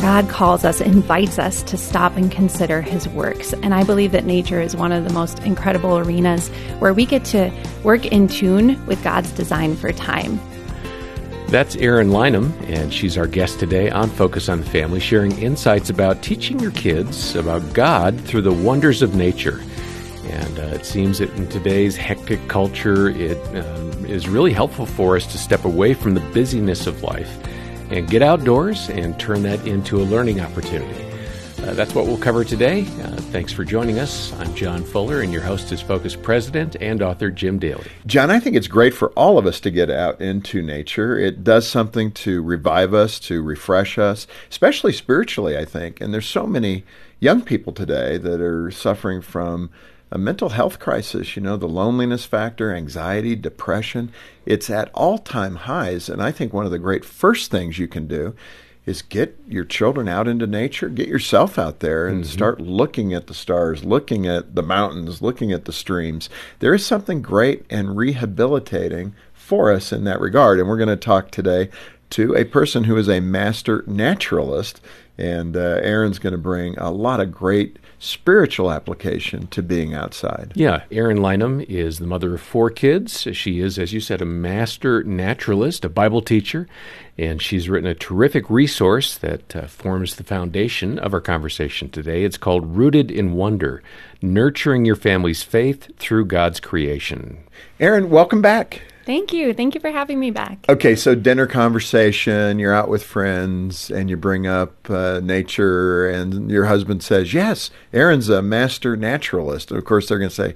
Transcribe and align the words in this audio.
God 0.00 0.30
calls 0.30 0.64
us, 0.64 0.80
invites 0.80 1.38
us 1.38 1.62
to 1.64 1.76
stop 1.76 2.16
and 2.16 2.32
consider 2.32 2.80
his 2.80 3.06
works. 3.10 3.52
And 3.52 3.74
I 3.74 3.84
believe 3.84 4.12
that 4.12 4.24
nature 4.24 4.58
is 4.58 4.74
one 4.74 4.92
of 4.92 5.04
the 5.04 5.12
most 5.12 5.40
incredible 5.40 5.98
arenas 5.98 6.48
where 6.78 6.94
we 6.94 7.04
get 7.04 7.22
to 7.26 7.52
work 7.84 8.06
in 8.06 8.26
tune 8.26 8.82
with 8.86 9.04
God's 9.04 9.30
design 9.32 9.76
for 9.76 9.92
time. 9.92 10.40
That's 11.48 11.76
Eryn 11.76 12.12
Lynum, 12.12 12.50
and 12.70 12.94
she's 12.94 13.18
our 13.18 13.26
guest 13.26 13.60
today 13.60 13.90
on 13.90 14.08
Focus 14.08 14.48
on 14.48 14.60
the 14.60 14.66
Family, 14.70 15.00
sharing 15.00 15.36
insights 15.38 15.90
about 15.90 16.22
teaching 16.22 16.58
your 16.60 16.70
kids 16.70 17.36
about 17.36 17.74
God 17.74 18.18
through 18.22 18.42
the 18.42 18.54
wonders 18.54 19.02
of 19.02 19.14
nature. 19.14 19.60
And 20.30 20.58
uh, 20.60 20.76
it 20.76 20.86
seems 20.86 21.18
that 21.18 21.28
in 21.34 21.46
today's 21.48 21.94
hectic 21.98 22.48
culture, 22.48 23.10
it 23.10 23.36
um, 23.54 24.06
is 24.06 24.30
really 24.30 24.54
helpful 24.54 24.86
for 24.86 25.16
us 25.16 25.26
to 25.26 25.36
step 25.36 25.66
away 25.66 25.92
from 25.92 26.14
the 26.14 26.20
busyness 26.32 26.86
of 26.86 27.02
life 27.02 27.36
and 27.90 28.08
get 28.08 28.22
outdoors 28.22 28.88
and 28.88 29.18
turn 29.18 29.42
that 29.42 29.66
into 29.66 30.00
a 30.00 30.04
learning 30.04 30.40
opportunity. 30.40 31.04
Uh, 31.62 31.74
that's 31.74 31.94
what 31.94 32.06
we'll 32.06 32.16
cover 32.16 32.42
today. 32.42 32.82
Uh, 33.02 33.16
thanks 33.32 33.52
for 33.52 33.64
joining 33.64 33.98
us. 33.98 34.32
I'm 34.40 34.54
John 34.54 34.82
Fuller, 34.82 35.20
and 35.20 35.30
your 35.30 35.42
host 35.42 35.70
is 35.72 35.82
Focus 35.82 36.16
President 36.16 36.74
and 36.80 37.02
author 37.02 37.30
Jim 37.30 37.58
Daly. 37.58 37.86
John, 38.06 38.30
I 38.30 38.40
think 38.40 38.56
it's 38.56 38.66
great 38.66 38.94
for 38.94 39.10
all 39.10 39.36
of 39.36 39.44
us 39.44 39.60
to 39.60 39.70
get 39.70 39.90
out 39.90 40.22
into 40.22 40.62
nature. 40.62 41.18
It 41.18 41.44
does 41.44 41.68
something 41.68 42.12
to 42.12 42.42
revive 42.42 42.94
us, 42.94 43.20
to 43.20 43.42
refresh 43.42 43.98
us, 43.98 44.26
especially 44.48 44.94
spiritually, 44.94 45.58
I 45.58 45.66
think. 45.66 46.00
And 46.00 46.14
there's 46.14 46.28
so 46.28 46.46
many 46.46 46.84
young 47.18 47.42
people 47.42 47.74
today 47.74 48.16
that 48.16 48.40
are 48.40 48.70
suffering 48.70 49.20
from 49.20 49.68
a 50.10 50.18
mental 50.18 50.50
health 50.50 50.78
crisis, 50.78 51.36
you 51.36 51.42
know, 51.42 51.56
the 51.56 51.68
loneliness 51.68 52.24
factor, 52.24 52.74
anxiety, 52.74 53.36
depression. 53.36 54.12
It's 54.44 54.68
at 54.68 54.90
all 54.92 55.18
time 55.18 55.56
highs. 55.56 56.08
And 56.08 56.22
I 56.22 56.32
think 56.32 56.52
one 56.52 56.64
of 56.64 56.72
the 56.72 56.78
great 56.78 57.04
first 57.04 57.50
things 57.50 57.78
you 57.78 57.86
can 57.86 58.06
do 58.06 58.34
is 58.86 59.02
get 59.02 59.38
your 59.46 59.64
children 59.64 60.08
out 60.08 60.26
into 60.26 60.46
nature, 60.46 60.88
get 60.88 61.06
yourself 61.06 61.58
out 61.58 61.80
there 61.80 62.08
and 62.08 62.24
mm-hmm. 62.24 62.32
start 62.32 62.60
looking 62.60 63.14
at 63.14 63.26
the 63.26 63.34
stars, 63.34 63.84
looking 63.84 64.26
at 64.26 64.54
the 64.54 64.62
mountains, 64.62 65.22
looking 65.22 65.52
at 65.52 65.66
the 65.66 65.72
streams. 65.72 66.28
There 66.58 66.74
is 66.74 66.84
something 66.84 67.22
great 67.22 67.64
and 67.70 67.96
rehabilitating 67.96 69.14
for 69.32 69.72
us 69.72 69.92
in 69.92 70.04
that 70.04 70.20
regard. 70.20 70.58
And 70.58 70.68
we're 70.68 70.76
going 70.76 70.88
to 70.88 70.96
talk 70.96 71.30
today 71.30 71.70
to 72.10 72.34
a 72.34 72.44
person 72.44 72.84
who 72.84 72.96
is 72.96 73.08
a 73.08 73.20
master 73.20 73.84
naturalist. 73.86 74.80
And 75.18 75.56
uh, 75.56 75.80
Eryn's 75.82 76.18
going 76.18 76.32
to 76.32 76.38
bring 76.38 76.76
a 76.78 76.90
lot 76.90 77.20
of 77.20 77.30
great 77.30 77.78
spiritual 78.00 78.72
application 78.72 79.46
to 79.48 79.62
being 79.62 79.94
outside. 79.94 80.52
Yeah, 80.56 80.82
Eryn 80.90 81.18
Lynum 81.18 81.64
is 81.68 81.98
the 81.98 82.06
mother 82.06 82.34
of 82.34 82.40
four 82.40 82.70
kids. 82.70 83.28
She 83.32 83.60
is, 83.60 83.78
as 83.78 83.92
you 83.92 84.00
said, 84.00 84.22
a 84.22 84.26
master 84.26 85.04
naturalist, 85.04 85.84
a 85.84 85.90
Bible 85.90 86.22
teacher, 86.22 86.66
and 87.18 87.40
she's 87.40 87.68
written 87.68 87.88
a 87.88 87.94
terrific 87.94 88.48
resource 88.48 89.18
that 89.18 89.54
uh, 89.54 89.66
forms 89.66 90.16
the 90.16 90.24
foundation 90.24 90.98
of 90.98 91.12
our 91.12 91.20
conversation 91.20 91.90
today. 91.90 92.24
It's 92.24 92.38
called 92.38 92.74
Rooted 92.74 93.10
in 93.10 93.34
Wonder 93.34 93.82
Nurturing 94.22 94.86
Your 94.86 94.96
Family's 94.96 95.42
Faith 95.42 95.94
Through 95.98 96.24
God's 96.24 96.58
Creation. 96.58 97.44
Eryn, 97.78 98.08
welcome 98.08 98.40
back. 98.40 98.82
Thank 99.10 99.32
you. 99.32 99.52
Thank 99.52 99.74
you 99.74 99.80
for 99.80 99.90
having 99.90 100.20
me 100.20 100.30
back. 100.30 100.64
Okay, 100.68 100.94
so 100.94 101.16
dinner 101.16 101.48
conversation, 101.48 102.60
you're 102.60 102.72
out 102.72 102.88
with 102.88 103.02
friends 103.02 103.90
and 103.90 104.08
you 104.08 104.16
bring 104.16 104.46
up 104.46 104.88
uh, 104.88 105.18
nature, 105.18 106.08
and 106.08 106.48
your 106.48 106.66
husband 106.66 107.02
says, 107.02 107.34
Yes, 107.34 107.72
Eryn's 107.92 108.28
a 108.28 108.40
master 108.40 108.96
naturalist. 108.96 109.72
And 109.72 109.78
of 109.78 109.84
course, 109.84 110.08
they're 110.08 110.20
going 110.20 110.30
to 110.30 110.34
say, 110.36 110.54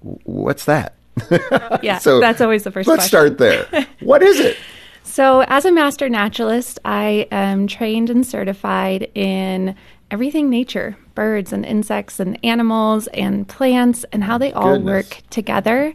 What's 0.00 0.66
that? 0.66 0.96
yeah, 1.82 1.96
so 1.96 2.20
that's 2.20 2.42
always 2.42 2.64
the 2.64 2.70
first 2.70 2.86
let's 2.86 3.08
question. 3.08 3.36
start 3.36 3.38
there. 3.38 3.86
what 4.00 4.22
is 4.22 4.38
it? 4.38 4.58
So, 5.06 5.44
as 5.48 5.66
a 5.66 5.70
master 5.70 6.08
naturalist, 6.08 6.80
I 6.84 7.28
am 7.30 7.66
trained 7.66 8.08
and 8.08 8.26
certified 8.26 9.10
in 9.14 9.76
everything 10.10 10.48
nature 10.48 10.96
birds 11.14 11.52
and 11.52 11.64
insects 11.64 12.18
and 12.18 12.42
animals 12.42 13.06
and 13.08 13.46
plants 13.46 14.04
and 14.12 14.24
how 14.24 14.38
they 14.38 14.52
all 14.52 14.76
Goodness. 14.76 14.86
work 14.86 15.22
together 15.28 15.94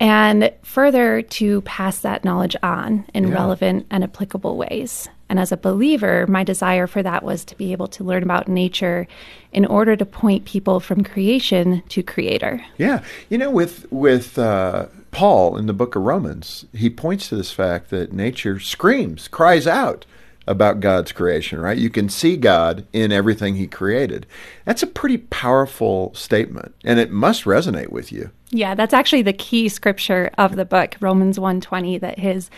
and 0.00 0.50
further 0.62 1.22
to 1.22 1.60
pass 1.62 2.00
that 2.00 2.24
knowledge 2.24 2.56
on 2.62 3.04
in 3.14 3.28
yeah. 3.28 3.34
relevant 3.34 3.86
and 3.90 4.02
applicable 4.02 4.56
ways. 4.56 5.08
And 5.28 5.38
as 5.38 5.52
a 5.52 5.56
believer, 5.56 6.26
my 6.26 6.42
desire 6.42 6.88
for 6.88 7.04
that 7.04 7.22
was 7.22 7.44
to 7.44 7.56
be 7.56 7.70
able 7.70 7.86
to 7.88 8.02
learn 8.02 8.24
about 8.24 8.48
nature 8.48 9.06
in 9.52 9.64
order 9.64 9.94
to 9.94 10.04
point 10.04 10.44
people 10.44 10.80
from 10.80 11.04
creation 11.04 11.82
to 11.90 12.02
creator. 12.02 12.64
Yeah. 12.78 13.04
You 13.28 13.38
know, 13.38 13.50
with, 13.50 13.86
with, 13.92 14.38
uh, 14.38 14.86
Paul 15.12 15.56
in 15.56 15.66
the 15.66 15.72
book 15.72 15.96
of 15.96 16.02
Romans, 16.02 16.66
he 16.72 16.88
points 16.88 17.28
to 17.28 17.36
this 17.36 17.50
fact 17.50 17.90
that 17.90 18.12
nature 18.12 18.60
screams, 18.60 19.28
cries 19.28 19.66
out 19.66 20.06
about 20.50 20.80
God's 20.80 21.12
creation, 21.12 21.60
right? 21.60 21.78
You 21.78 21.90
can 21.90 22.08
see 22.08 22.36
God 22.36 22.84
in 22.92 23.12
everything 23.12 23.54
he 23.54 23.68
created. 23.68 24.26
That's 24.64 24.82
a 24.82 24.88
pretty 24.88 25.18
powerful 25.18 26.12
statement, 26.14 26.74
and 26.84 26.98
it 26.98 27.12
must 27.12 27.44
resonate 27.44 27.90
with 27.90 28.10
you. 28.10 28.30
Yeah, 28.50 28.74
that's 28.74 28.92
actually 28.92 29.22
the 29.22 29.32
key 29.32 29.68
scripture 29.68 30.30
of 30.36 30.56
the 30.56 30.64
book, 30.64 30.96
Romans 31.00 31.38
1:20, 31.38 32.00
that 32.00 32.18
his 32.18 32.50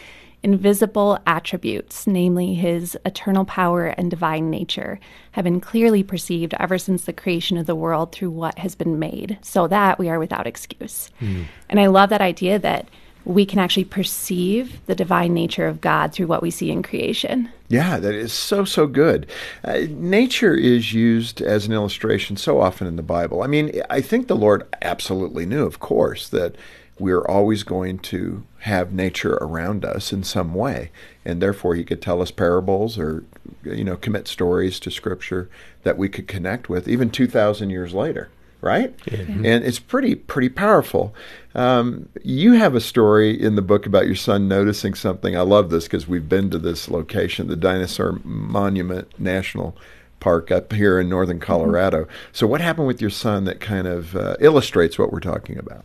invisible 0.42 1.19
attributes, 1.26 2.06
namely 2.06 2.54
his 2.54 2.98
eternal 3.04 3.44
power 3.44 3.88
and 3.88 4.10
divine 4.10 4.50
nature, 4.50 4.98
have 5.32 5.44
been 5.44 5.60
clearly 5.60 6.02
perceived 6.02 6.54
ever 6.58 6.78
since 6.78 7.04
the 7.04 7.12
creation 7.12 7.58
of 7.58 7.66
the 7.66 7.76
world 7.76 8.10
through 8.10 8.31
what 8.31 8.58
has 8.58 8.75
been 8.75 8.98
made, 8.98 9.38
so 9.42 9.69
that 9.69 9.98
we 9.98 10.08
are 10.08 10.19
without 10.19 10.47
excuse. 10.47 11.10
Mm. 11.20 11.44
And 11.69 11.78
I 11.78 11.86
love 11.86 12.08
that 12.08 12.22
idea 12.22 12.58
that 12.58 12.88
we 13.25 13.47
can 13.47 13.59
actually 13.59 13.84
perceive 13.84 14.84
the 14.87 14.94
divine 14.94 15.33
nature 15.33 15.66
of 15.66 15.81
God 15.81 16.12
through 16.12 16.27
what 16.27 16.43
we 16.43 16.50
see 16.50 16.71
in 16.71 16.83
creation. 16.83 17.49
Yeah, 17.69 17.99
that 17.99 18.15
is 18.15 18.33
so, 18.33 18.65
so 18.65 18.87
good. 18.87 19.27
Uh, 19.65 19.87
nature 19.88 20.55
is 20.55 20.93
used 20.93 21.41
as 21.41 21.66
an 21.66 21.72
illustration 21.72 22.37
so 22.37 22.61
often 22.61 22.87
in 22.87 22.97
the 22.97 23.03
Bible. 23.03 23.43
I 23.43 23.47
mean, 23.47 23.81
I 23.88 24.00
think 24.00 24.27
the 24.27 24.37
Lord 24.37 24.66
absolutely 24.82 25.47
knew, 25.47 25.65
of 25.65 25.78
course, 25.78 26.28
that 26.28 26.56
we're 26.99 27.27
always 27.27 27.62
going 27.62 27.99
to 27.99 28.44
have 28.61 28.93
nature 28.93 29.34
around 29.41 29.84
us 29.84 30.12
in 30.12 30.22
some 30.22 30.55
way. 30.55 30.91
And 31.25 31.41
therefore, 31.41 31.75
He 31.75 31.84
could 31.84 32.03
tell 32.03 32.21
us 32.21 32.31
parables 32.31 32.99
or, 32.99 33.25
you 33.65 33.84
know, 33.84 33.97
commit 33.97 34.28
stories 34.28 34.78
to 34.81 34.91
Scripture 34.91 35.49
that 35.84 35.99
we 35.99 36.09
could 36.09 36.28
connect 36.28 36.69
with 36.69 36.88
even 36.88 37.11
2,000 37.11 37.71
years 37.71 37.94
later 37.94 38.28
right? 38.62 38.97
Mm-hmm. 39.05 39.45
And 39.45 39.65
it's 39.65 39.78
pretty 39.78 40.15
pretty 40.15 40.49
powerful. 40.49 41.15
Um, 41.55 42.09
you 42.23 42.53
have 42.53 42.75
a 42.75 42.81
story 42.81 43.39
in 43.39 43.56
the 43.56 43.62
book 43.62 43.84
about 43.84 44.06
your 44.06 44.17
son 44.17 44.49
noticing 44.49 44.95
something. 44.95 45.37
I 45.37 45.43
love 45.43 45.69
this 45.69 45.84
because 45.84 46.09
we've 46.09 46.28
been 46.28 46.49
to 46.50 46.59
this 46.59 46.89
location, 46.89 47.49
the 47.49 47.56
Dinosaur 47.56 48.21
Monument 48.25 49.09
National 49.21 49.77
Park 50.21 50.50
up 50.50 50.73
here 50.73 50.99
in 50.99 51.11
northern 51.11 51.39
mm-hmm. 51.39 51.45
Colorado. 51.45 52.05
Mm-hmm. 52.05 52.31
So, 52.33 52.47
what 52.47 52.62
happened 52.62 52.87
with 52.87 53.03
your 53.03 53.11
son 53.11 53.45
that 53.45 53.61
kind 53.61 53.87
of 53.87 54.17
uh, 54.17 54.37
illustrates 54.41 54.99
what 54.99 55.12
we're 55.12 55.21
talking 55.21 55.59
about? 55.59 55.84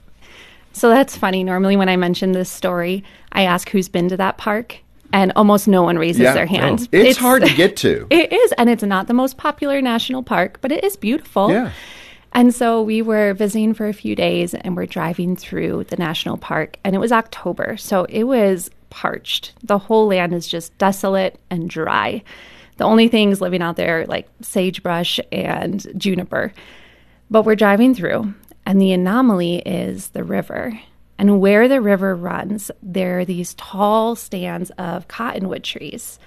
So 0.78 0.90
that's 0.90 1.18
funny. 1.18 1.44
Normally, 1.44 1.76
when 1.76 1.90
I 1.90 1.96
mention 1.96 2.34
this 2.34 2.52
story, 2.52 3.04
I 3.32 3.44
ask 3.44 3.68
who's 3.70 3.90
been 3.90 4.10
to 4.10 4.18
that 4.18 4.38
park, 4.38 4.78
and 5.12 5.34
almost 5.36 5.68
no 5.68 5.82
one 5.82 5.98
raises 5.98 6.22
yeah, 6.22 6.34
their 6.34 6.46
hands. 6.46 6.88
No. 6.94 7.00
It's, 7.00 7.10
it's, 7.10 7.18
hard 7.18 7.44
to 7.46 7.54
get 7.56 7.78
to. 7.78 8.06
It 8.12 8.32
is, 8.32 8.52
and 8.60 8.70
it's 8.70 8.84
not 8.84 9.08
the 9.08 9.16
most 9.16 9.38
popular 9.38 9.82
national 9.82 10.22
park, 10.22 10.60
but 10.62 10.72
it 10.72 10.84
is 10.84 10.96
beautiful. 10.96 11.50
Yeah. 11.50 11.72
And 12.34 12.54
so 12.54 12.82
we 12.82 13.02
were 13.02 13.34
visiting 13.34 13.74
for 13.74 13.88
a 13.88 13.94
few 13.94 14.16
days 14.16 14.54
and 14.54 14.76
we're 14.76 14.86
driving 14.86 15.36
through 15.36 15.86
the 15.86 15.98
national 15.98 16.38
park, 16.38 16.78
and 16.84 16.96
it 16.96 17.00
was 17.00 17.12
October. 17.12 17.78
So 17.78 18.06
it 18.06 18.26
was 18.26 18.70
parched. 18.90 19.54
The 19.64 19.78
whole 19.78 20.08
land 20.08 20.34
is 20.34 20.48
just 20.48 20.78
desolate 20.78 21.40
and 21.50 21.70
dry. 21.70 22.24
The 22.78 22.84
only 22.84 23.08
things 23.08 23.42
living 23.42 23.62
out 23.62 23.76
there 23.76 24.06
like 24.06 24.28
sagebrush 24.42 25.20
and 25.32 25.86
juniper. 25.98 26.54
But 27.30 27.44
we're 27.44 27.56
driving 27.56 27.96
through, 27.96 28.34
and 28.66 28.80
the 28.80 28.94
anomaly 28.94 29.58
is 29.66 30.10
the 30.10 30.24
river. 30.24 30.80
And 31.18 31.42
where 31.42 31.68
the 31.68 31.82
river 31.82 32.16
runs, 32.16 32.70
there 32.84 33.20
are 33.20 33.26
these 33.26 33.56
tall 33.56 34.16
stands 34.16 34.70
of 34.78 35.08
cottonwood 35.08 35.64
trees. 35.64 36.20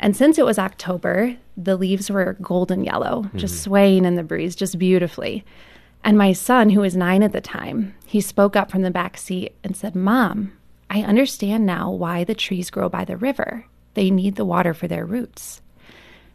And 0.00 0.16
since 0.16 0.38
it 0.38 0.44
was 0.44 0.58
October, 0.58 1.36
the 1.56 1.76
leaves 1.76 2.10
were 2.10 2.36
golden 2.40 2.84
yellow, 2.84 3.22
mm-hmm. 3.22 3.38
just 3.38 3.62
swaying 3.62 4.04
in 4.04 4.14
the 4.14 4.22
breeze, 4.22 4.54
just 4.54 4.78
beautifully. 4.78 5.44
And 6.04 6.16
my 6.16 6.32
son, 6.32 6.70
who 6.70 6.80
was 6.80 6.96
nine 6.96 7.22
at 7.22 7.32
the 7.32 7.40
time, 7.40 7.94
he 8.06 8.20
spoke 8.20 8.54
up 8.54 8.70
from 8.70 8.82
the 8.82 8.90
back 8.90 9.18
seat 9.18 9.56
and 9.64 9.76
said, 9.76 9.96
Mom, 9.96 10.52
I 10.88 11.02
understand 11.02 11.66
now 11.66 11.90
why 11.90 12.24
the 12.24 12.34
trees 12.34 12.70
grow 12.70 12.88
by 12.88 13.04
the 13.04 13.16
river. 13.16 13.66
They 13.94 14.10
need 14.10 14.36
the 14.36 14.44
water 14.44 14.72
for 14.74 14.86
their 14.86 15.04
roots. 15.04 15.60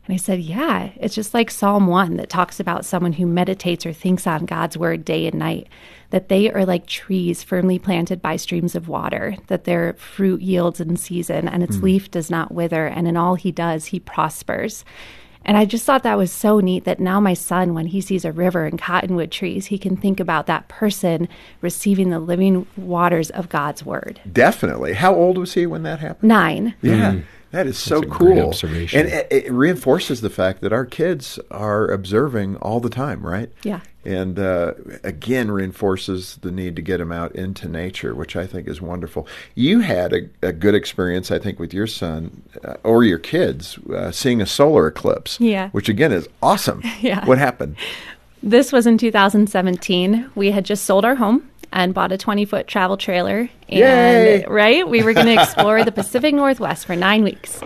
And 0.06 0.14
I 0.14 0.18
said, 0.18 0.42
Yeah, 0.42 0.92
it's 0.98 1.16
just 1.16 1.34
like 1.34 1.50
Psalm 1.50 1.88
1 1.88 2.18
that 2.18 2.30
talks 2.30 2.60
about 2.60 2.86
someone 2.86 3.14
who 3.14 3.26
meditates 3.26 3.86
or 3.86 3.94
thinks 3.94 4.28
on 4.28 4.46
God's 4.46 4.78
word 4.78 5.06
day 5.06 5.28
and 5.28 5.40
night, 5.40 5.68
that 6.10 6.30
they 6.30 6.52
are 6.52 6.66
like 6.66 6.86
trees 6.86 7.42
firmly 7.42 7.80
planted 7.80 8.22
by 8.22 8.36
streams 8.36 8.76
of 8.76 8.90
water, 8.90 9.38
that 9.48 9.64
their 9.64 9.94
fruit 9.94 10.42
yields 10.42 10.80
in 10.80 10.98
season 10.98 11.48
and 11.48 11.64
its 11.64 11.78
mm. 11.78 11.84
leaf 11.84 12.12
does 12.12 12.30
not 12.30 12.54
wither, 12.54 12.86
and 12.86 13.08
in 13.08 13.16
all 13.16 13.36
he 13.36 13.52
does, 13.52 13.86
he 13.86 14.00
prospers. 14.00 14.84
And 15.46 15.58
I 15.58 15.66
just 15.66 15.86
thought 15.86 16.04
that 16.04 16.18
was 16.18 16.32
so 16.32 16.60
neat 16.60 16.86
that 16.86 17.00
now 17.00 17.20
my 17.20 17.34
son, 17.34 17.74
when 17.74 17.88
he 17.88 18.00
sees 18.00 18.24
a 18.24 18.32
river 18.32 18.66
and 18.66 18.80
cottonwood 18.80 19.32
trees, 19.32 19.68
he 19.68 19.78
can 19.78 19.98
think 19.98 20.20
about 20.20 20.48
that 20.48 20.68
person 20.70 21.28
receiving 21.62 22.10
the 22.10 22.20
living 22.20 22.66
waters 22.78 23.30
of 23.30 23.50
God's 23.50 23.86
word. 23.86 24.22
Definitely. 24.32 24.94
How 24.94 25.14
old 25.14 25.38
was 25.38 25.54
he 25.54 25.66
when 25.66 25.84
that 25.84 26.00
happened? 26.00 26.30
Nine. 26.30 26.76
Yeah. 26.82 27.12
Mm. 27.12 27.24
That 27.54 27.68
is 27.68 27.78
so 27.78 28.00
That's 28.00 28.08
a 28.08 28.18
great 28.18 28.38
cool. 28.40 28.48
observation. 28.48 29.02
And 29.02 29.10
it, 29.10 29.28
it 29.30 29.52
reinforces 29.52 30.22
the 30.22 30.32
fact 30.32 30.62
that 30.62 30.74
our 30.74 30.88
kids 30.88 31.38
are 31.52 31.88
observing 31.88 32.56
all 32.58 32.80
the 32.80 32.90
time, 32.90 33.24
right? 33.24 33.52
Yeah. 33.62 33.82
And 34.04 34.40
uh, 34.40 34.74
again, 35.04 35.52
reinforces 35.52 36.40
the 36.42 36.52
need 36.52 36.76
to 36.78 36.82
get 36.82 36.98
them 36.98 37.12
out 37.12 37.32
into 37.36 37.68
nature, 37.70 38.16
which 38.16 38.36
I 38.36 38.48
think 38.48 38.68
is 38.68 38.82
wonderful. 38.82 39.28
You 39.54 39.82
had 39.82 40.14
a, 40.14 40.30
a 40.42 40.52
good 40.52 40.74
experience, 40.74 41.30
I 41.30 41.38
think, 41.38 41.60
with 41.60 41.76
your 41.76 41.86
son 41.86 42.42
uh, 42.64 42.78
or 42.84 43.04
your 43.04 43.20
kids 43.20 43.78
uh, 43.94 44.10
seeing 44.10 44.42
a 44.42 44.48
solar 44.48 44.88
eclipse. 44.88 45.40
Yeah. 45.40 45.70
Which 45.70 45.90
again 45.90 46.12
is 46.12 46.28
awesome. 46.42 46.82
Yeah. 47.02 47.24
What 47.26 47.38
happened? 47.38 47.76
This 48.42 48.72
was 48.72 48.88
in 48.88 48.98
2017. 48.98 50.32
We 50.34 50.50
had 50.50 50.66
just 50.66 50.86
sold 50.86 51.06
our 51.06 51.16
home 51.16 51.48
and 51.74 51.94
bought 51.94 52.12
a 52.14 52.18
20 52.18 52.46
foot 52.46 52.68
travel 52.68 52.96
trailer. 52.96 53.50
And, 53.68 53.80
Yay! 53.80 54.46
Right? 54.48 54.88
We 54.88 55.04
were 55.04 55.14
going 55.14 55.26
to 55.36 55.42
explore 55.42 55.84
the 55.84 55.92
Pacific 55.92 56.34
Northwest 56.34 56.86
for 56.86 56.96
nine 56.96 57.24
weeks. 57.24 57.60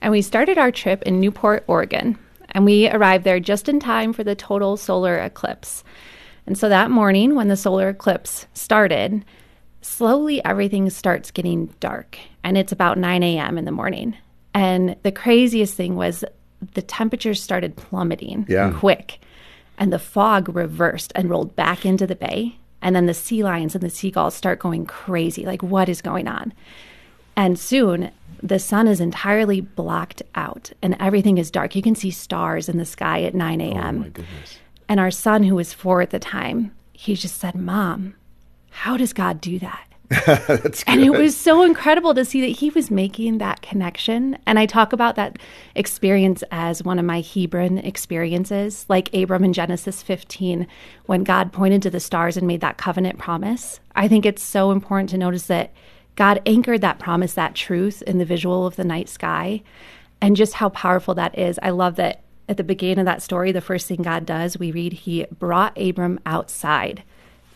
And 0.00 0.12
we 0.12 0.22
started 0.22 0.56
our 0.56 0.70
trip 0.70 1.02
in 1.02 1.20
Newport, 1.20 1.64
Oregon. 1.66 2.16
And 2.52 2.64
we 2.64 2.88
arrived 2.88 3.24
there 3.24 3.40
just 3.40 3.68
in 3.68 3.78
time 3.80 4.12
for 4.12 4.24
the 4.24 4.34
total 4.34 4.76
solar 4.76 5.18
eclipse. 5.18 5.84
And 6.46 6.56
so 6.56 6.68
that 6.68 6.90
morning, 6.90 7.34
when 7.34 7.48
the 7.48 7.56
solar 7.56 7.88
eclipse 7.90 8.46
started, 8.54 9.24
slowly 9.82 10.42
everything 10.44 10.88
starts 10.90 11.30
getting 11.30 11.66
dark. 11.80 12.18
And 12.42 12.56
it's 12.56 12.72
about 12.72 12.98
9 12.98 13.22
a.m. 13.22 13.58
in 13.58 13.66
the 13.66 13.70
morning. 13.72 14.16
And 14.54 14.96
the 15.02 15.12
craziest 15.12 15.74
thing 15.74 15.96
was 15.96 16.24
the 16.74 16.82
temperatures 16.82 17.42
started 17.42 17.76
plummeting 17.76 18.46
Yeah. 18.48 18.72
quick. 18.72 19.20
And 19.78 19.92
the 19.92 19.98
fog 19.98 20.54
reversed 20.54 21.12
and 21.14 21.30
rolled 21.30 21.56
back 21.56 21.84
into 21.86 22.06
the 22.06 22.16
bay. 22.16 22.56
And 22.82 22.96
then 22.96 23.06
the 23.06 23.14
sea 23.14 23.42
lions 23.42 23.74
and 23.74 23.82
the 23.82 23.90
seagulls 23.90 24.34
start 24.34 24.58
going 24.58 24.86
crazy. 24.86 25.44
Like, 25.44 25.62
what 25.62 25.88
is 25.88 26.00
going 26.00 26.28
on? 26.28 26.52
And 27.36 27.58
soon 27.58 28.10
the 28.42 28.58
sun 28.58 28.88
is 28.88 29.00
entirely 29.00 29.60
blocked 29.60 30.22
out 30.34 30.72
and 30.82 30.96
everything 30.98 31.38
is 31.38 31.50
dark. 31.50 31.76
You 31.76 31.82
can 31.82 31.94
see 31.94 32.10
stars 32.10 32.68
in 32.68 32.78
the 32.78 32.86
sky 32.86 33.22
at 33.22 33.34
9 33.34 33.60
a.m. 33.60 33.96
Oh 33.96 34.00
my 34.00 34.08
goodness. 34.08 34.58
And 34.88 34.98
our 34.98 35.10
son, 35.10 35.44
who 35.44 35.54
was 35.54 35.72
four 35.72 36.00
at 36.00 36.10
the 36.10 36.18
time, 36.18 36.74
he 36.92 37.14
just 37.14 37.38
said, 37.38 37.54
Mom, 37.54 38.14
how 38.70 38.96
does 38.96 39.12
God 39.12 39.40
do 39.40 39.58
that? 39.58 39.86
And 40.86 41.02
it 41.02 41.10
was 41.10 41.36
so 41.36 41.62
incredible 41.62 42.14
to 42.14 42.24
see 42.24 42.40
that 42.40 42.58
he 42.58 42.70
was 42.70 42.90
making 42.90 43.38
that 43.38 43.62
connection. 43.62 44.36
And 44.44 44.58
I 44.58 44.66
talk 44.66 44.92
about 44.92 45.14
that 45.16 45.38
experience 45.76 46.42
as 46.50 46.82
one 46.82 46.98
of 46.98 47.04
my 47.04 47.20
Hebron 47.20 47.78
experiences, 47.78 48.86
like 48.88 49.14
Abram 49.14 49.44
in 49.44 49.52
Genesis 49.52 50.02
15, 50.02 50.66
when 51.06 51.22
God 51.22 51.52
pointed 51.52 51.82
to 51.82 51.90
the 51.90 52.00
stars 52.00 52.36
and 52.36 52.46
made 52.46 52.60
that 52.60 52.76
covenant 52.76 53.18
promise. 53.18 53.78
I 53.94 54.08
think 54.08 54.26
it's 54.26 54.42
so 54.42 54.72
important 54.72 55.10
to 55.10 55.18
notice 55.18 55.46
that 55.46 55.72
God 56.16 56.42
anchored 56.44 56.80
that 56.80 56.98
promise, 56.98 57.34
that 57.34 57.54
truth 57.54 58.02
in 58.02 58.18
the 58.18 58.24
visual 58.24 58.66
of 58.66 58.76
the 58.76 58.84
night 58.84 59.08
sky, 59.08 59.62
and 60.20 60.36
just 60.36 60.54
how 60.54 60.70
powerful 60.70 61.14
that 61.14 61.38
is. 61.38 61.58
I 61.62 61.70
love 61.70 61.94
that 61.96 62.22
at 62.48 62.56
the 62.56 62.64
beginning 62.64 62.98
of 62.98 63.04
that 63.04 63.22
story, 63.22 63.52
the 63.52 63.60
first 63.60 63.86
thing 63.86 64.02
God 64.02 64.26
does, 64.26 64.58
we 64.58 64.72
read, 64.72 64.92
He 64.92 65.24
brought 65.38 65.80
Abram 65.80 66.18
outside 66.26 67.04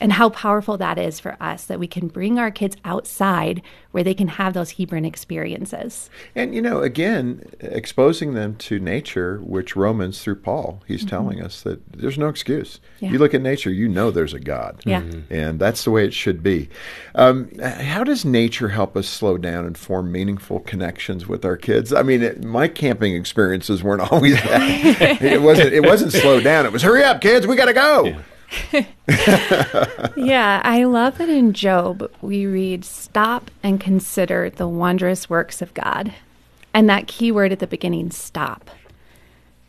and 0.01 0.13
how 0.13 0.29
powerful 0.31 0.77
that 0.77 0.99
is 0.99 1.21
for 1.21 1.37
us 1.41 1.65
that 1.67 1.79
we 1.79 1.87
can 1.87 2.09
bring 2.09 2.39
our 2.39 2.51
kids 2.51 2.77
outside 2.85 3.63
where 3.93 4.03
they 4.03 4.15
can 4.15 4.27
have 4.27 4.55
those 4.55 4.73
Hebron 4.73 5.05
experiences. 5.05 6.11
And 6.35 6.55
you 6.55 6.61
know, 6.61 6.81
again, 6.83 7.49
exposing 7.61 8.35
them 8.35 8.57
to 8.57 8.81
nature, 8.81 9.39
which 9.39 9.77
Romans 9.77 10.21
through 10.23 10.37
Paul, 10.37 10.83
he's 10.87 11.05
telling 11.05 11.41
us 11.41 11.63
that 11.63 11.81
there's 11.93 12.19
no 12.19 12.29
excuse. 12.29 12.81
Yeah. 12.99 13.11
You 13.11 13.19
look 13.19 13.35
at 13.35 13.41
nature, 13.41 13.71
you 13.71 13.89
know 13.89 14.11
there's 14.11 14.35
a 14.35 14.41
God. 14.41 14.83
Yeah. 14.85 15.05
And 15.31 15.61
that's 15.61 15.85
the 15.85 15.93
way 15.93 16.05
it 16.05 16.13
should 16.13 16.43
be. 16.43 16.69
Um, 17.15 17.51
how 17.61 18.03
does 18.03 18.25
nature 18.25 18.71
help 18.71 18.97
us 18.97 19.07
slow 19.07 19.39
down 19.39 19.65
and 19.65 19.79
form 19.79 20.11
meaningful 20.11 20.61
connections 20.61 21.29
with 21.29 21.45
our 21.45 21.57
kids? 21.57 21.93
I 21.93 22.03
mean, 22.03 22.23
it, 22.23 22.43
my 22.43 22.67
camping 22.67 23.15
experiences 23.15 23.83
weren't 23.83 24.03
always 24.13 24.35
that. 24.43 25.23
it 25.23 25.41
wasn't. 25.41 25.73
It 25.73 25.85
wasn't 25.85 26.13
slow 26.13 26.41
down. 26.41 26.67
It 26.67 26.73
was 26.73 26.83
hurry 26.83 27.05
up, 27.05 27.21
kids. 27.21 27.47
We 27.47 27.55
got 27.57 27.67
to 27.67 27.73
go. 27.73 28.05
yeah, 28.05 28.21
I 30.65 30.85
love 30.85 31.19
that 31.19 31.29
in 31.29 31.53
Job 31.53 32.11
we 32.21 32.47
read, 32.47 32.85
Stop 32.85 33.51
and 33.63 33.81
consider 33.81 34.51
the 34.51 34.69
wondrous 34.69 35.31
works 35.31 35.63
of 35.63 35.75
God. 35.75 36.15
And 36.73 36.89
that 36.89 37.07
key 37.07 37.31
word 37.31 37.53
at 37.53 37.61
the 37.61 37.67
beginning, 37.67 38.11
stop. 38.11 38.71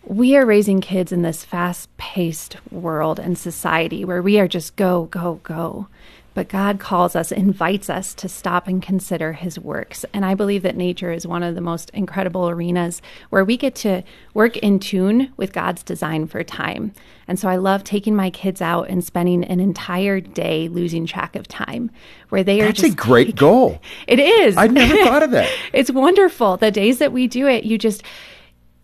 We 0.03 0.35
are 0.35 0.45
raising 0.45 0.81
kids 0.81 1.11
in 1.11 1.21
this 1.23 1.43
fast 1.43 1.95
paced 1.97 2.57
world 2.71 3.19
and 3.19 3.37
society 3.37 4.05
where 4.05 4.21
we 4.21 4.39
are 4.39 4.47
just 4.47 4.75
go, 4.75 5.05
go, 5.05 5.39
go. 5.43 5.87
But 6.35 6.49
God 6.49 6.79
calls 6.79 7.15
us, 7.15 7.31
invites 7.31 7.89
us 7.89 8.13
to 8.15 8.29
stop 8.29 8.67
and 8.67 8.83
consider 8.83 9.33
his 9.33 9.57
works. 9.57 10.05
And 10.13 10.25
I 10.25 10.35
believe 10.35 10.63
that 10.63 10.75
nature 10.75 11.11
is 11.11 11.25
one 11.25 11.41
of 11.41 11.55
the 11.55 11.61
most 11.61 11.89
incredible 11.91 12.49
arenas 12.49 13.01
where 13.29 13.45
we 13.45 13.55
get 13.55 13.73
to 13.75 14.03
work 14.33 14.57
in 14.57 14.79
tune 14.79 15.33
with 15.37 15.53
God's 15.53 15.81
design 15.81 16.27
for 16.27 16.43
time. 16.43 16.91
And 17.27 17.39
so 17.39 17.47
I 17.47 17.55
love 17.55 17.85
taking 17.85 18.15
my 18.15 18.29
kids 18.29 18.61
out 18.61 18.89
and 18.89 19.03
spending 19.03 19.45
an 19.45 19.61
entire 19.61 20.19
day 20.19 20.67
losing 20.67 21.05
track 21.05 21.37
of 21.37 21.47
time 21.47 21.89
where 22.29 22.43
they 22.43 22.61
are 22.61 22.65
That's 22.65 22.83
a 22.83 22.89
great 22.91 23.37
goal. 23.37 23.81
it 24.07 24.19
is. 24.19 24.57
I'd 24.57 24.73
never 24.73 24.95
thought 25.05 25.23
of 25.23 25.31
that. 25.31 25.49
It's 25.71 25.89
wonderful. 25.89 26.57
The 26.57 26.69
days 26.69 26.99
that 26.99 27.13
we 27.13 27.27
do 27.27 27.47
it, 27.47 27.63
you 27.63 27.77
just 27.77 28.03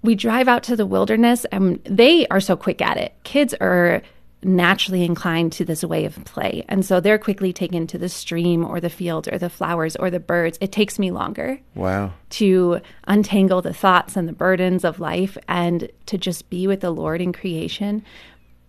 we 0.03 0.15
drive 0.15 0.48
out 0.48 0.63
to 0.63 0.75
the 0.75 0.86
wilderness 0.86 1.45
and 1.51 1.83
they 1.83 2.25
are 2.27 2.39
so 2.39 2.56
quick 2.56 2.81
at 2.81 2.98
it. 2.98 3.13
Kids 3.24 3.53
are 3.62 4.01
naturally 4.43 5.03
inclined 5.03 5.51
to 5.53 5.65
this 5.65 5.83
way 5.83 6.05
of 6.05 6.15
play. 6.25 6.65
And 6.67 6.83
so 6.83 6.99
they're 6.99 7.19
quickly 7.19 7.53
taken 7.53 7.85
to 7.88 7.97
the 7.97 8.09
stream 8.09 8.65
or 8.65 8.79
the 8.79 8.89
fields 8.89 9.27
or 9.27 9.38
the 9.38 9.49
flowers 9.49 9.95
or 9.95 10.09
the 10.09 10.19
birds. 10.19 10.57
It 10.61 10.71
takes 10.71 10.97
me 10.97 11.11
longer 11.11 11.59
Wow. 11.75 12.13
to 12.31 12.81
untangle 13.07 13.61
the 13.61 13.73
thoughts 13.73 14.15
and 14.15 14.27
the 14.27 14.33
burdens 14.33 14.83
of 14.83 14.99
life 14.99 15.38
and 15.47 15.89
to 16.07 16.17
just 16.17 16.49
be 16.49 16.65
with 16.65 16.81
the 16.81 16.91
Lord 16.91 17.21
in 17.21 17.33
creation, 17.33 18.03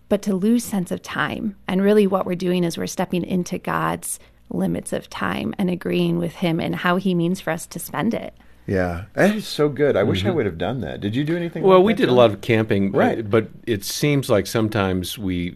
but 0.09 0.21
to 0.23 0.35
lose 0.35 0.63
sense 0.63 0.91
of 0.91 1.01
time. 1.01 1.55
And 1.67 1.81
really, 1.81 2.05
what 2.05 2.25
we're 2.25 2.35
doing 2.35 2.63
is 2.63 2.77
we're 2.77 2.85
stepping 2.85 3.23
into 3.23 3.57
God's 3.57 4.19
limits 4.49 4.93
of 4.93 5.09
time 5.09 5.55
and 5.57 5.71
agreeing 5.71 6.19
with 6.19 6.33
Him 6.33 6.59
and 6.59 6.75
how 6.75 6.97
He 6.97 7.15
means 7.15 7.41
for 7.41 7.49
us 7.49 7.65
to 7.67 7.79
spend 7.79 8.13
it. 8.13 8.35
Yeah, 8.65 9.05
that 9.13 9.35
is 9.35 9.45
so 9.45 9.67
good. 9.67 9.97
I 9.97 10.03
wish 10.03 10.23
I 10.23 10.27
mm-hmm. 10.27 10.37
would 10.37 10.45
have 10.45 10.57
done 10.57 10.81
that. 10.81 11.01
Did 11.01 11.15
you 11.15 11.23
do 11.23 11.35
anything? 11.35 11.63
Well, 11.63 11.79
like 11.79 11.85
we 11.85 11.93
did 11.93 12.09
a 12.09 12.13
lot 12.13 12.31
of 12.31 12.41
camping, 12.41 12.91
Right. 12.91 13.29
But 13.29 13.49
it 13.67 13.83
seems 13.83 14.29
like 14.29 14.47
sometimes 14.47 15.17
we 15.17 15.55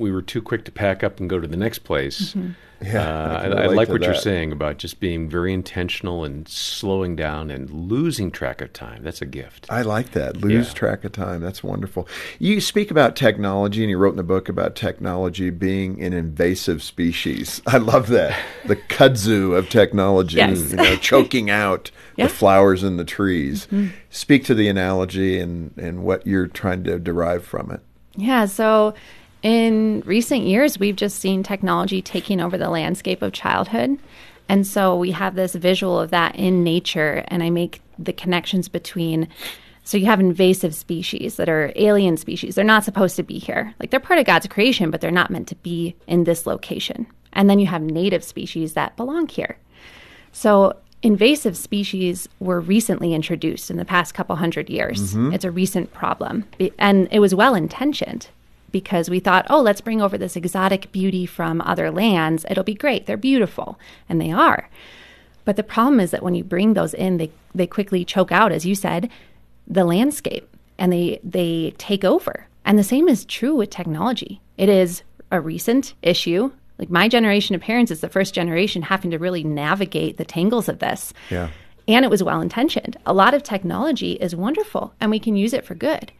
we 0.00 0.10
were 0.10 0.22
too 0.22 0.42
quick 0.42 0.64
to 0.64 0.72
pack 0.72 1.04
up 1.04 1.20
and 1.20 1.30
go 1.30 1.38
to 1.38 1.46
the 1.46 1.56
next 1.56 1.80
place. 1.80 2.34
Yeah, 2.82 3.02
uh, 3.06 3.38
I 3.42 3.46
I, 3.46 3.62
I 3.64 3.66
like 3.66 3.88
to 3.88 3.92
what 3.92 4.02
you're 4.02 4.14
saying 4.14 4.52
about 4.52 4.78
just 4.78 5.00
being 5.00 5.28
very 5.28 5.52
intentional 5.52 6.24
and 6.24 6.48
slowing 6.48 7.14
down 7.14 7.50
and 7.50 7.68
losing 7.68 8.30
track 8.30 8.62
of 8.62 8.72
time. 8.72 9.02
That's 9.02 9.20
a 9.20 9.26
gift. 9.26 9.66
I 9.68 9.82
like 9.82 10.12
that. 10.12 10.38
Lose 10.38 10.68
Yeah. 10.68 10.72
track 10.72 11.04
of 11.04 11.12
time. 11.12 11.42
That's 11.42 11.62
wonderful. 11.62 12.08
You 12.38 12.58
speak 12.62 12.90
about 12.90 13.16
technology, 13.16 13.82
and 13.82 13.90
you 13.90 13.98
wrote 13.98 14.12
in 14.12 14.16
the 14.16 14.22
book 14.22 14.48
about 14.48 14.76
technology 14.76 15.50
being 15.50 16.02
an 16.02 16.14
invasive 16.14 16.82
species. 16.82 17.60
I 17.66 17.76
love 17.76 18.08
that. 18.08 18.34
The 18.64 18.76
kudzu 18.76 19.54
of 19.54 19.68
technology, 19.68 20.38
Yes. 20.38 20.70
you 20.70 20.76
know, 20.78 20.96
choking 20.96 21.50
out 21.66 21.90
Yeah. 22.16 22.28
the 22.28 22.32
flowers 22.32 22.82
and 22.82 22.98
the 22.98 23.04
trees. 23.04 23.68
Speak 24.08 24.42
to 24.46 24.54
the 24.54 24.68
analogy 24.68 25.38
and, 25.38 25.74
and 25.76 26.02
what 26.02 26.26
you're 26.26 26.46
trying 26.46 26.84
to 26.84 26.98
derive 26.98 27.44
from 27.44 27.70
it. 27.72 27.80
Yeah, 28.16 28.46
so 28.46 28.94
in 29.42 30.02
recent 30.04 30.42
years, 30.42 30.78
we've 30.78 30.96
just 30.96 31.18
seen 31.18 31.42
technology 31.42 32.02
taking 32.02 32.40
over 32.40 32.58
the 32.58 32.68
landscape 32.68 33.22
of 33.22 33.32
childhood. 33.32 33.98
And 34.48 34.66
so 34.66 34.96
we 34.96 35.12
have 35.12 35.34
this 35.34 35.54
visual 35.54 36.00
of 36.00 36.10
that 36.10 36.34
in 36.36 36.64
nature, 36.64 37.24
and 37.28 37.42
I 37.42 37.50
make 37.50 37.80
the 37.98 38.12
connections 38.12 38.68
between. 38.68 39.28
So 39.84 39.96
you 39.96 40.06
have 40.06 40.20
invasive 40.20 40.74
species 40.74 41.36
that 41.36 41.48
are 41.48 41.72
alien 41.76 42.16
species. 42.16 42.54
They're 42.54 42.64
not 42.64 42.84
supposed 42.84 43.16
to 43.16 43.22
be 43.22 43.38
here. 43.38 43.74
Like 43.80 43.90
they're 43.90 44.00
part 44.00 44.18
of 44.18 44.26
God's 44.26 44.46
creation, 44.46 44.90
but 44.90 45.00
they're 45.00 45.10
not 45.10 45.30
meant 45.30 45.48
to 45.48 45.56
be 45.56 45.96
in 46.06 46.24
this 46.24 46.46
location. 46.46 47.06
And 47.32 47.48
then 47.48 47.58
you 47.58 47.66
have 47.66 47.82
native 47.82 48.24
species 48.24 48.74
that 48.74 48.96
belong 48.96 49.28
here. 49.28 49.56
So 50.32 50.76
invasive 51.02 51.56
species 51.56 52.28
were 52.40 52.60
recently 52.60 53.14
introduced 53.14 53.70
in 53.70 53.78
the 53.78 53.84
past 53.84 54.14
couple 54.14 54.36
hundred 54.36 54.68
years. 54.68 55.14
Mm-hmm. 55.14 55.32
It's 55.32 55.44
a 55.44 55.50
recent 55.50 55.92
problem. 55.92 56.44
And 56.78 57.08
it 57.10 57.20
was 57.20 57.34
well 57.34 57.54
intentioned 57.54 58.28
because 58.72 59.10
we 59.10 59.20
thought, 59.20 59.46
oh, 59.50 59.60
let's 59.60 59.80
bring 59.80 60.00
over 60.00 60.16
this 60.16 60.36
exotic 60.36 60.92
beauty 60.92 61.26
from 61.26 61.60
other 61.62 61.90
lands. 61.90 62.44
It'll 62.50 62.64
be 62.64 62.74
great. 62.74 63.06
They're 63.06 63.16
beautiful. 63.16 63.78
And 64.08 64.20
they 64.20 64.30
are. 64.30 64.68
But 65.44 65.56
the 65.56 65.62
problem 65.62 66.00
is 66.00 66.10
that 66.10 66.22
when 66.22 66.34
you 66.34 66.44
bring 66.44 66.74
those 66.74 66.94
in, 66.94 67.16
they, 67.16 67.30
they 67.54 67.66
quickly 67.66 68.04
choke 68.04 68.30
out, 68.30 68.52
as 68.52 68.66
you 68.66 68.74
said, 68.74 69.10
the 69.66 69.84
landscape 69.84 70.48
and 70.78 70.92
they, 70.92 71.20
they 71.22 71.74
take 71.78 72.04
over. 72.04 72.46
And 72.64 72.78
the 72.78 72.84
same 72.84 73.08
is 73.08 73.24
true 73.24 73.54
with 73.54 73.70
technology. 73.70 74.40
It 74.56 74.68
is 74.68 75.02
a 75.30 75.40
recent 75.40 75.94
issue. 76.02 76.52
Like 76.78 76.90
my 76.90 77.08
generation 77.08 77.54
of 77.54 77.60
parents 77.60 77.90
is 77.90 78.00
the 78.00 78.08
first 78.08 78.34
generation 78.34 78.82
having 78.82 79.10
to 79.10 79.18
really 79.18 79.44
navigate 79.44 80.16
the 80.16 80.24
tangles 80.24 80.68
of 80.68 80.78
this. 80.78 81.12
Yeah. 81.30 81.50
And 81.88 82.04
it 82.04 82.10
was 82.10 82.22
well 82.22 82.40
intentioned. 82.40 82.96
A 83.06 83.12
lot 83.12 83.34
of 83.34 83.42
technology 83.42 84.12
is 84.12 84.36
wonderful 84.36 84.94
and 85.00 85.10
we 85.10 85.18
can 85.18 85.36
use 85.36 85.52
it 85.52 85.64
for 85.64 85.74
good. 85.74 86.12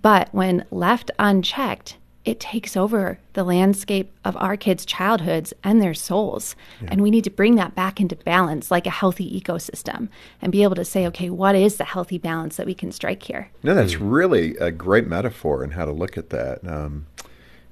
But 0.00 0.28
when 0.32 0.64
left 0.70 1.10
unchecked, 1.18 1.98
it 2.24 2.38
takes 2.38 2.76
over 2.76 3.18
the 3.32 3.44
landscape 3.44 4.12
of 4.24 4.36
our 4.36 4.56
kids' 4.56 4.86
childhoods 4.86 5.52
and 5.64 5.82
their 5.82 5.92
souls. 5.92 6.54
And 6.86 7.00
we 7.00 7.10
need 7.10 7.24
to 7.24 7.30
bring 7.30 7.56
that 7.56 7.74
back 7.74 8.00
into 8.00 8.16
balance 8.16 8.70
like 8.70 8.86
a 8.86 8.90
healthy 8.90 9.40
ecosystem 9.40 10.08
and 10.40 10.52
be 10.52 10.62
able 10.62 10.76
to 10.76 10.84
say, 10.84 11.06
okay, 11.08 11.28
what 11.30 11.56
is 11.56 11.76
the 11.76 11.84
healthy 11.84 12.18
balance 12.18 12.56
that 12.56 12.66
we 12.66 12.74
can 12.74 12.92
strike 12.92 13.24
here? 13.24 13.50
No, 13.62 13.74
that's 13.74 13.96
really 13.96 14.56
a 14.58 14.70
great 14.70 15.06
metaphor 15.06 15.64
and 15.64 15.74
how 15.74 15.84
to 15.84 15.92
look 15.92 16.16
at 16.16 16.30
that. 16.30 16.66
Um, 16.66 17.06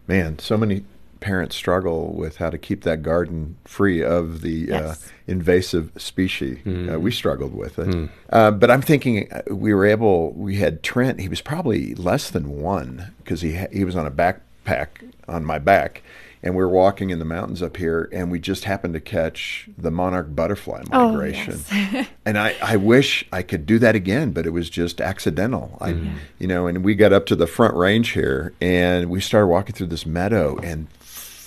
man, 0.08 0.38
so 0.40 0.56
many 0.56 0.84
parents 1.20 1.54
struggle 1.56 2.12
with 2.14 2.36
how 2.36 2.50
to 2.50 2.58
keep 2.58 2.82
that 2.84 3.02
garden 3.02 3.56
free 3.64 4.02
of 4.02 4.40
the 4.40 4.66
Yes. 4.68 5.06
uh, 5.06 5.08
invasive 5.26 5.90
species. 5.96 6.58
Uh, 6.66 6.98
we 6.98 7.10
struggled 7.10 7.54
with 7.54 7.78
it. 7.78 8.10
Uh, 8.30 8.50
but 8.50 8.70
I'm 8.70 8.82
thinking 8.82 9.30
uh, 9.32 9.42
we 9.50 9.72
were 9.74 9.86
able, 9.86 10.32
we 10.32 10.56
had 10.56 10.82
Trent, 10.82 11.20
he 11.20 11.28
was 11.28 11.40
probably 11.40 11.94
less 11.94 12.30
than 12.30 12.60
one 12.60 13.12
because 13.18 13.40
he, 13.42 13.54
ha- 13.56 13.68
he 13.72 13.84
was 13.84 13.96
on 13.96 14.06
a 14.06 14.10
backpack 14.10 14.88
on 15.28 15.44
my 15.44 15.58
back. 15.58 16.02
And 16.42 16.54
we 16.56 16.62
were 16.64 16.70
walking 16.70 17.10
in 17.10 17.18
the 17.18 17.26
mountains 17.26 17.62
up 17.62 17.76
here, 17.76 18.08
and 18.12 18.30
we 18.30 18.38
just 18.38 18.64
happened 18.64 18.94
to 18.94 19.00
catch 19.00 19.68
the 19.76 19.90
monarch 19.90 20.34
butterfly 20.34 20.84
Oh, 20.90 21.10
migration. 21.12 21.60
yes. 21.70 22.08
and 22.24 22.38
I, 22.38 22.56
I 22.62 22.76
wish 22.76 23.26
I 23.30 23.42
could 23.42 23.66
do 23.66 23.78
that 23.80 23.94
again, 23.94 24.30
but 24.30 24.46
it 24.46 24.50
was 24.50 24.70
just 24.70 25.02
accidental. 25.02 25.76
I, 25.82 25.90
you 26.38 26.46
know, 26.46 26.66
and 26.66 26.82
we 26.82 26.94
got 26.94 27.12
up 27.12 27.26
to 27.26 27.36
the 27.36 27.46
front 27.46 27.74
range 27.74 28.12
here, 28.12 28.54
and 28.58 29.10
we 29.10 29.20
started 29.20 29.48
walking 29.48 29.74
through 29.74 29.88
this 29.88 30.06
meadow, 30.06 30.56
and 30.62 30.86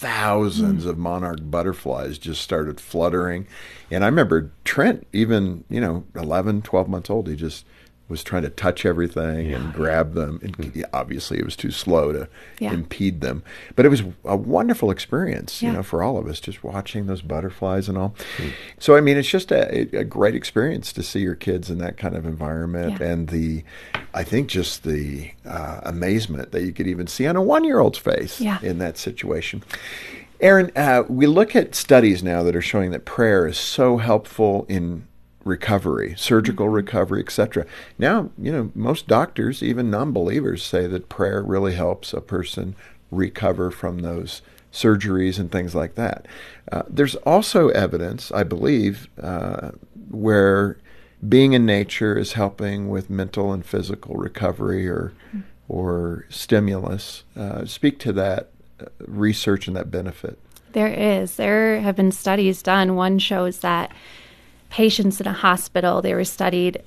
thousands 0.03 0.86
of 0.86 0.98
monarch 0.98 1.39
butterflies 1.43 2.17
just 2.17 2.41
started 2.41 2.81
fluttering. 2.81 3.48
And 3.89 4.03
I 4.03 4.07
remember 4.07 4.51
Trent, 4.65 5.07
even 5.13 5.63
you 5.69 5.79
know, 5.79 6.03
11, 6.13 6.63
12 6.63 6.89
months 6.89 7.10
old, 7.10 7.29
he 7.29 7.38
just 7.38 7.65
was 8.13 8.24
trying 8.24 8.43
to 8.43 8.50
touch 8.51 8.86
everything 8.86 9.51
and 9.51 9.74
grab 9.74 10.13
them. 10.13 10.39
And 10.43 10.72
yeah, 10.75 10.86
obviously, 10.93 11.39
it 11.39 11.43
was 11.46 11.55
too 11.55 11.72
slow 11.72 12.12
to 12.12 12.27
Yeah. 12.60 12.72
impede 12.74 13.22
them, 13.22 13.41
but 13.75 13.86
it 13.88 13.89
was 13.89 14.03
a 14.24 14.38
wonderful 14.38 14.91
experience, 14.91 15.63
you 15.63 15.72
know, 15.72 15.82
for 15.82 16.03
all 16.03 16.20
of 16.20 16.27
us, 16.27 16.39
just 16.39 16.63
watching 16.63 17.08
those 17.08 17.24
butterflies 17.24 17.89
and 17.89 17.98
all. 17.98 18.13
So, 18.77 18.96
I 18.96 19.01
mean, 19.01 19.17
it's 19.17 19.27
just 19.27 19.51
a, 19.51 19.82
a 19.98 20.03
great 20.03 20.36
experience 20.36 20.93
to 20.93 21.01
see 21.01 21.22
your 21.22 21.34
kids 21.34 21.72
in 21.72 21.79
that 21.79 21.98
kind 21.98 22.15
of 22.15 22.25
environment, 22.27 23.00
Yeah. 23.00 23.08
and 23.08 23.29
the, 23.29 23.63
I 24.13 24.24
think, 24.24 24.48
just 24.48 24.84
the 24.84 25.32
uh, 25.46 25.82
amazement 25.84 26.51
that 26.51 26.62
you 26.62 26.72
could 26.72 26.88
even 26.88 27.08
see 27.08 27.25
on 27.25 27.36
a 27.36 27.41
one-year-old's 27.41 27.98
face 27.98 28.39
Yeah. 28.39 28.60
in 28.62 28.77
that 28.77 28.98
situation. 29.00 29.63
Eryn, 30.39 30.72
uh, 30.77 31.03
we 31.10 31.25
look 31.25 31.55
at 31.55 31.74
studies 31.74 32.22
now 32.22 32.43
that 32.43 32.55
are 32.55 32.62
showing 32.62 32.91
that 32.91 33.05
prayer 33.05 33.48
is 33.48 33.58
so 33.58 33.98
helpful 33.98 34.65
in 34.70 35.08
recovery, 35.44 36.16
surgical 36.18 36.70
recovery, 36.70 37.22
etc. 37.22 37.66
Now, 37.98 38.30
you 38.38 38.52
know, 38.52 38.72
most 38.76 39.08
doctors, 39.08 39.62
even 39.62 39.90
non-believers, 39.90 40.64
say 40.64 40.88
that 40.88 41.10
prayer 41.10 41.42
really 41.42 41.74
helps 41.74 42.14
a 42.14 42.22
person 42.22 42.76
recover 43.12 43.72
from 43.72 44.00
those 44.00 44.42
surgeries 44.72 45.38
and 45.38 45.52
things 45.52 45.76
like 45.76 45.96
that. 45.96 46.26
Uh, 46.72 46.84
there's 46.90 47.16
also 47.18 47.70
evidence, 47.70 48.32
I 48.32 48.44
believe, 48.44 49.08
uh, 49.22 49.72
where 50.10 50.78
being 51.28 51.54
in 51.54 51.66
nature 51.66 52.18
is 52.18 52.34
helping 52.34 52.90
with 52.90 53.10
mental 53.10 53.54
and 53.54 53.66
physical 53.66 54.16
recovery 54.16 54.88
or 54.88 55.14
or 55.70 56.26
stimulus. 56.30 57.24
Uh, 57.36 57.66
speak 57.66 57.98
to 58.00 58.12
that 58.12 58.50
uh, 58.80 58.86
research 59.00 59.68
and 59.68 59.78
that 59.78 59.90
benefit. 59.90 60.38
There 60.74 60.88
is. 60.88 61.36
There 61.36 61.80
have 61.82 61.96
been 61.96 62.12
studies 62.12 62.62
done. 62.62 62.96
One 62.96 63.20
shows 63.20 63.60
that 63.60 63.92
patients 64.74 65.22
in 65.22 65.27
a 65.27 65.34
hospital, 65.34 66.01
they 66.01 66.15
were 66.15 66.24
studied 66.24 66.82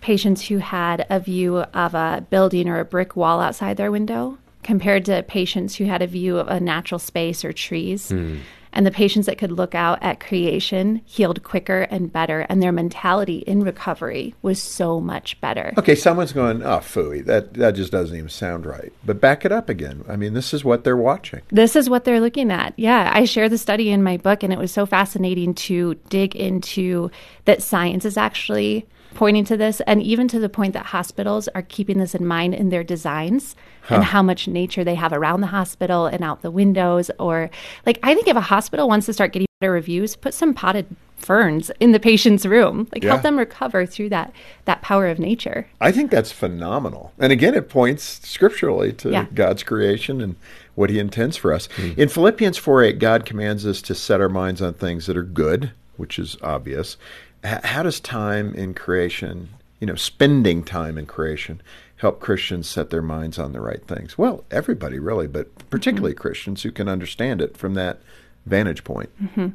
patients 0.00 0.46
who 0.46 0.58
had 0.58 1.04
a 1.10 1.18
view 1.18 1.56
of 1.58 1.92
a 1.92 2.24
building 2.30 2.68
or 2.68 2.78
a 2.78 2.84
brick 2.84 3.16
wall 3.16 3.40
outside 3.40 3.76
their 3.76 3.90
window 3.90 4.38
compared 4.62 5.04
to 5.04 5.24
patients 5.24 5.74
who 5.74 5.84
had 5.84 6.00
a 6.02 6.06
view 6.06 6.38
of 6.38 6.46
a 6.46 6.60
natural 6.60 7.00
space 7.00 7.44
or 7.44 7.52
trees. 7.52 8.10
Hmm. 8.10 8.36
And 8.72 8.86
the 8.86 8.90
patients 8.90 9.26
that 9.26 9.38
could 9.38 9.52
look 9.52 9.74
out 9.74 10.02
at 10.02 10.20
creation 10.20 11.02
healed 11.04 11.42
quicker 11.42 11.82
and 11.82 12.12
better, 12.12 12.40
and 12.48 12.62
their 12.62 12.72
mentality 12.72 13.38
in 13.38 13.62
recovery 13.62 14.34
was 14.42 14.60
so 14.60 15.00
much 15.00 15.40
better. 15.40 15.74
Okay, 15.76 15.94
someone's 15.94 16.32
going, 16.32 16.62
oh, 16.62 16.78
phooey, 16.78 17.24
that, 17.26 17.54
that 17.54 17.74
just 17.74 17.92
doesn't 17.92 18.16
even 18.16 18.28
sound 18.30 18.64
right. 18.64 18.92
But 19.04 19.20
back 19.20 19.44
it 19.44 19.52
up 19.52 19.68
again. 19.68 20.04
I 20.08 20.16
mean, 20.16 20.34
this 20.34 20.54
is 20.54 20.64
what 20.64 20.84
they're 20.84 20.96
watching. 20.96 21.42
This 21.50 21.76
is 21.76 21.90
what 21.90 22.04
they're 22.04 22.20
looking 22.20 22.50
at. 22.50 22.72
Yeah, 22.76 23.10
I 23.14 23.24
share 23.24 23.48
the 23.48 23.58
study 23.58 23.90
in 23.90 24.02
my 24.02 24.16
book, 24.16 24.42
and 24.42 24.52
it 24.52 24.58
was 24.58 24.72
so 24.72 24.86
fascinating 24.86 25.54
to 25.54 25.94
dig 26.08 26.34
into 26.34 27.10
that 27.44 27.62
science 27.62 28.04
is 28.04 28.16
actually 28.16 28.86
pointing 29.14 29.44
to 29.46 29.56
this, 29.56 29.80
and 29.86 30.02
even 30.02 30.28
to 30.28 30.38
the 30.38 30.48
point 30.48 30.72
that 30.74 30.86
hospitals 30.86 31.48
are 31.48 31.62
keeping 31.62 31.98
this 31.98 32.14
in 32.14 32.26
mind 32.26 32.54
in 32.54 32.68
their 32.70 32.84
designs 32.84 33.54
and 33.88 34.04
how 34.04 34.22
much 34.22 34.46
nature 34.48 34.84
they 34.84 34.94
have 34.94 35.12
around 35.12 35.40
the 35.40 35.48
hospital 35.48 36.06
and 36.06 36.22
out 36.22 36.42
the 36.42 36.50
windows. 36.50 37.10
Or, 37.18 37.50
like, 37.84 37.98
I 38.02 38.14
think 38.14 38.28
if 38.28 38.36
a 38.36 38.40
hospital 38.40 38.88
wants 38.88 39.06
to 39.06 39.12
start 39.12 39.32
getting 39.32 39.46
better 39.60 39.72
reviews, 39.72 40.16
put 40.16 40.34
some 40.34 40.54
potted 40.54 40.86
ferns 41.16 41.70
in 41.78 41.92
the 41.92 42.00
patient's 42.00 42.44
room, 42.44 42.88
like 42.92 43.04
Yeah. 43.04 43.10
help 43.10 43.22
them 43.22 43.38
recover 43.38 43.86
through 43.86 44.08
that 44.08 44.32
that 44.64 44.82
power 44.82 45.06
of 45.06 45.20
nature. 45.20 45.68
I 45.80 45.92
think 45.92 46.10
that's 46.10 46.32
phenomenal. 46.32 47.12
And 47.18 47.32
again, 47.32 47.54
it 47.54 47.68
points 47.68 48.20
scripturally 48.28 48.92
to 48.94 49.10
Yeah. 49.10 49.26
God's 49.32 49.62
creation 49.62 50.20
and 50.20 50.34
what 50.74 50.90
He 50.90 50.98
intends 50.98 51.36
for 51.36 51.52
us. 51.52 51.68
Hmm. 51.76 51.90
In 51.96 52.08
Philippians 52.08 52.56
4 52.58 52.82
8, 52.82 52.98
God 52.98 53.24
commands 53.24 53.64
us 53.64 53.80
to 53.82 53.94
set 53.94 54.20
our 54.20 54.28
minds 54.28 54.60
on 54.60 54.74
things 54.74 55.06
that 55.06 55.16
are 55.16 55.22
good, 55.22 55.70
which 55.96 56.18
is 56.18 56.36
obvious. 56.42 56.96
How 57.42 57.82
does 57.82 58.00
time 58.00 58.54
in 58.54 58.74
creation, 58.74 59.48
you 59.80 59.86
know, 59.86 59.96
spending 59.96 60.62
time 60.62 60.96
in 60.96 61.06
creation, 61.06 61.60
help 61.96 62.20
Christians 62.20 62.68
set 62.68 62.90
their 62.90 63.02
minds 63.02 63.38
on 63.38 63.52
the 63.52 63.60
right 63.60 63.84
things? 63.86 64.16
Well, 64.16 64.44
everybody 64.50 64.98
really, 64.98 65.26
but 65.26 65.70
particularly 65.70 66.14
mm-hmm. 66.14 66.22
Christians 66.22 66.62
who 66.62 66.70
can 66.70 66.88
understand 66.88 67.40
it 67.40 67.56
from 67.56 67.74
that 67.74 68.00
vantage 68.46 68.84
point. 68.84 69.10
Mm-hmm. 69.22 69.48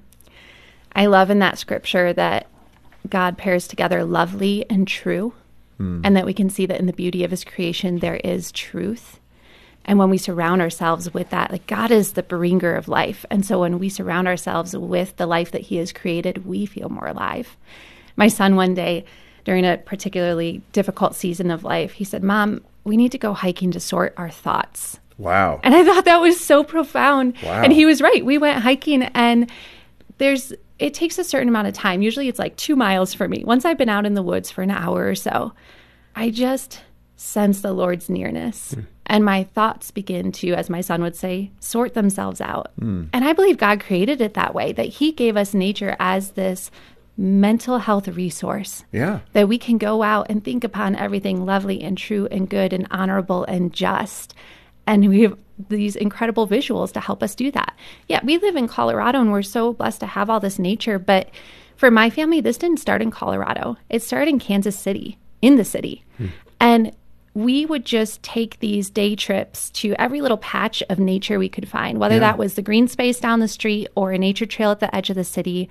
I 0.93 1.05
love 1.05 1.29
in 1.29 1.39
that 1.39 1.59
scripture 1.59 2.11
that 2.13 2.47
God 3.07 3.37
pairs 3.37 3.67
together 3.67 4.03
lovely 4.03 4.65
and 4.69 4.87
true, 4.87 5.33
hmm. 5.77 6.01
and 6.03 6.15
that 6.15 6.25
we 6.25 6.33
can 6.33 6.49
see 6.49 6.65
that 6.65 6.79
in 6.79 6.87
the 6.87 6.93
beauty 6.93 7.23
of 7.23 7.31
his 7.31 7.43
creation, 7.43 7.99
there 7.99 8.17
is 8.17 8.51
truth. 8.51 9.19
And 9.87 9.97
when 9.97 10.09
we 10.09 10.17
surround 10.17 10.61
ourselves 10.61 11.13
with 11.13 11.29
that, 11.29 11.49
like 11.49 11.65
God 11.65 11.91
is 11.91 12.13
the 12.13 12.23
bringer 12.23 12.75
of 12.75 12.89
life. 12.89 13.25
And 13.29 13.45
so 13.45 13.61
when 13.61 13.79
we 13.79 13.87
surround 13.87 14.27
ourselves 14.27 14.75
with 14.75 15.15
the 15.15 15.25
life 15.25 15.51
that 15.51 15.61
he 15.61 15.77
has 15.77 15.93
created, 15.93 16.45
we 16.45 16.65
feel 16.65 16.89
more 16.89 17.07
alive. 17.07 17.55
My 18.17 18.27
son, 18.27 18.57
one 18.57 18.73
day, 18.73 19.05
during 19.45 19.65
a 19.65 19.77
particularly 19.77 20.61
difficult 20.73 21.15
season 21.15 21.49
of 21.49 21.63
life, 21.63 21.93
he 21.93 22.03
said, 22.03 22.21
Mom, 22.21 22.61
we 22.83 22.97
need 22.97 23.13
to 23.13 23.17
go 23.17 23.33
hiking 23.33 23.71
to 23.71 23.79
sort 23.79 24.13
our 24.17 24.29
thoughts. 24.29 24.99
Wow. 25.17 25.61
And 25.63 25.73
I 25.73 25.85
thought 25.85 26.05
that 26.05 26.21
was 26.21 26.39
so 26.39 26.63
profound. 26.63 27.37
Wow. 27.41 27.61
And 27.63 27.71
he 27.71 27.85
was 27.85 28.01
right. 28.01 28.25
We 28.25 28.37
went 28.37 28.61
hiking 28.61 29.03
and 29.03 29.49
there's 30.17 30.53
it 30.79 30.93
takes 30.93 31.17
a 31.17 31.23
certain 31.23 31.47
amount 31.47 31.67
of 31.67 31.73
time. 31.73 32.01
Usually 32.01 32.27
it's 32.27 32.37
like 32.37 32.55
2 32.57 32.75
miles 32.75 33.13
for 33.13 33.27
me. 33.27 33.43
Once 33.43 33.65
I've 33.65 33.77
been 33.77 33.89
out 33.89 34.05
in 34.05 34.13
the 34.13 34.21
woods 34.21 34.51
for 34.51 34.61
an 34.61 34.69
hour 34.69 35.07
or 35.07 35.15
so, 35.15 35.53
I 36.15 36.29
just 36.29 36.81
sense 37.15 37.61
the 37.61 37.73
Lord's 37.73 38.09
nearness. 38.09 38.73
Hmm. 38.73 38.81
And 39.07 39.23
my 39.25 39.43
thoughts 39.43 39.89
begin 39.89 40.31
to, 40.33 40.53
as 40.53 40.69
my 40.69 40.81
son 40.81 41.01
would 41.01 41.15
say, 41.15 41.51
sort 41.59 41.93
themselves 41.93 42.41
out. 42.41 42.71
Hmm. 42.77 43.05
And 43.13 43.23
I 43.25 43.33
believe 43.33 43.57
God 43.57 43.79
created 43.79 44.21
it 44.21 44.33
that 44.35 44.53
way, 44.53 44.73
that 44.73 44.85
He 44.87 45.11
gave 45.13 45.35
us 45.37 45.53
nature 45.53 45.95
as 45.99 46.31
this 46.31 46.69
mental 47.17 47.79
health 47.79 48.07
resource 48.09 48.83
Yeah. 48.91 49.21
that 49.33 49.47
we 49.47 49.57
can 49.57 49.77
go 49.79 50.03
out 50.03 50.27
and 50.29 50.43
think 50.43 50.63
upon 50.63 50.95
everything 50.95 51.45
lovely 51.45 51.81
and 51.81 51.97
true 51.97 52.27
and 52.29 52.47
good 52.49 52.73
and 52.73 52.85
honorable 52.91 53.43
and 53.45 53.73
just. 53.73 54.35
And 54.85 55.09
we 55.09 55.21
have 55.21 55.35
these 55.69 55.95
incredible 55.95 56.47
visuals 56.47 56.91
to 56.93 56.99
help 56.99 57.23
us 57.23 57.33
do 57.33 57.49
that. 57.51 57.75
Yeah, 58.07 58.19
we 58.23 58.37
live 58.37 58.55
in 58.55 58.67
Colorado 58.67 59.19
and 59.19 59.31
we're 59.31 59.41
so 59.41 59.73
blessed 59.73 60.01
to 60.01 60.05
have 60.05 60.29
all 60.29 60.39
this 60.39 60.59
nature. 60.59 60.99
But 60.99 61.31
for 61.75 61.89
my 61.89 62.09
family, 62.11 62.41
this 62.41 62.57
didn't 62.57 62.79
start 62.79 63.01
in 63.01 63.09
Colorado, 63.09 63.77
it 63.89 64.03
started 64.03 64.29
in 64.29 64.39
Kansas 64.39 64.77
City, 64.77 65.17
in 65.41 65.55
the 65.55 65.65
city. 65.65 66.03
Hmm. 66.17 66.27
And 66.59 66.91
we 67.37 67.67
would 67.67 67.85
just 67.85 68.23
take 68.23 68.59
these 68.59 68.89
day 68.89 69.15
trips 69.15 69.69
to 69.69 69.93
every 69.99 70.21
little 70.21 70.37
patch 70.39 70.81
of 70.89 70.97
nature 70.97 71.37
we 71.37 71.47
could 71.49 71.67
find, 71.69 71.99
whether 71.99 72.15
Yeah. 72.15 72.21
that 72.21 72.37
was 72.39 72.55
the 72.55 72.63
green 72.63 72.87
space 72.87 73.19
down 73.19 73.39
the 73.41 73.47
street 73.47 73.87
or 73.93 74.11
a 74.11 74.17
nature 74.17 74.47
trail 74.47 74.71
at 74.71 74.79
the 74.79 74.93
edge 74.95 75.09
of 75.11 75.15
the 75.15 75.23
city 75.23 75.69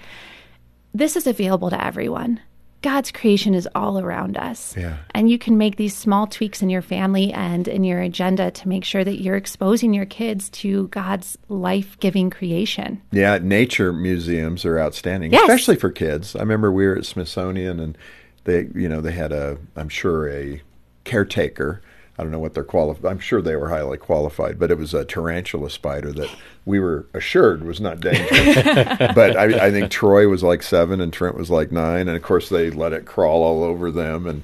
this 0.94 1.14
is 1.14 1.26
available 1.26 1.68
to 1.68 1.84
everyone. 1.84 2.40
God's 2.80 3.12
creation 3.12 3.52
is 3.52 3.68
all 3.74 3.98
around 3.98 4.38
us. 4.38 4.74
Yeah. 4.78 4.96
And 5.14 5.28
you 5.28 5.38
can 5.38 5.58
make 5.58 5.76
these 5.76 5.94
small 5.94 6.26
tweaks 6.26 6.62
in 6.62 6.70
your 6.70 6.80
family 6.80 7.32
and 7.34 7.68
in 7.68 7.84
your 7.84 8.00
agenda 8.00 8.50
to 8.52 8.68
make 8.68 8.82
sure 8.82 9.04
that 9.04 9.20
you're 9.20 9.36
exposing 9.36 9.92
your 9.92 10.06
kids 10.06 10.48
to 10.50 10.88
God's 10.88 11.36
life 11.50 11.98
giving 12.00 12.30
creation. 12.30 13.02
Yeah, 13.12 13.38
nature 13.42 13.92
museums 13.92 14.64
are 14.64 14.78
outstanding, 14.80 15.32
Yes. 15.32 15.42
especially 15.42 15.76
for 15.76 15.90
kids. 15.90 16.34
I 16.34 16.38
remember 16.40 16.72
we 16.72 16.86
were 16.86 16.96
at 16.96 17.04
Smithsonian 17.04 17.78
and 17.78 17.98
they, 18.44 18.68
you 18.74 18.88
know, 18.88 19.02
they 19.02 19.12
had 19.12 19.32
a, 19.32 19.58
I'm 19.76 19.90
sure 19.90 20.30
a 20.30 20.62
caretaker. 21.06 21.80
I 22.18 22.22
don't 22.22 22.32
know 22.32 22.38
what 22.38 22.54
they're 22.54 22.64
qualified. 22.64 23.10
I'm 23.10 23.18
sure 23.18 23.42
they 23.42 23.56
were 23.56 23.68
highly 23.68 23.98
qualified, 23.98 24.58
but 24.58 24.70
it 24.70 24.78
was 24.78 24.94
a 24.94 25.04
tarantula 25.04 25.68
spider 25.70 26.12
that 26.12 26.34
we 26.64 26.80
were 26.80 27.06
assured 27.12 27.62
was 27.64 27.80
not 27.80 28.00
dangerous. 28.00 28.54
but 29.14 29.36
I, 29.36 29.66
I 29.66 29.70
think 29.70 29.90
Troy 29.90 30.26
was 30.26 30.42
like 30.42 30.62
seven 30.62 31.00
and 31.00 31.12
Trent 31.12 31.36
was 31.36 31.50
like 31.50 31.70
nine, 31.72 32.08
and 32.08 32.16
of 32.16 32.22
course 32.22 32.48
they 32.48 32.70
let 32.70 32.92
it 32.92 33.04
crawl 33.04 33.42
all 33.42 33.62
over 33.62 33.90
them 33.90 34.26
and 34.26 34.42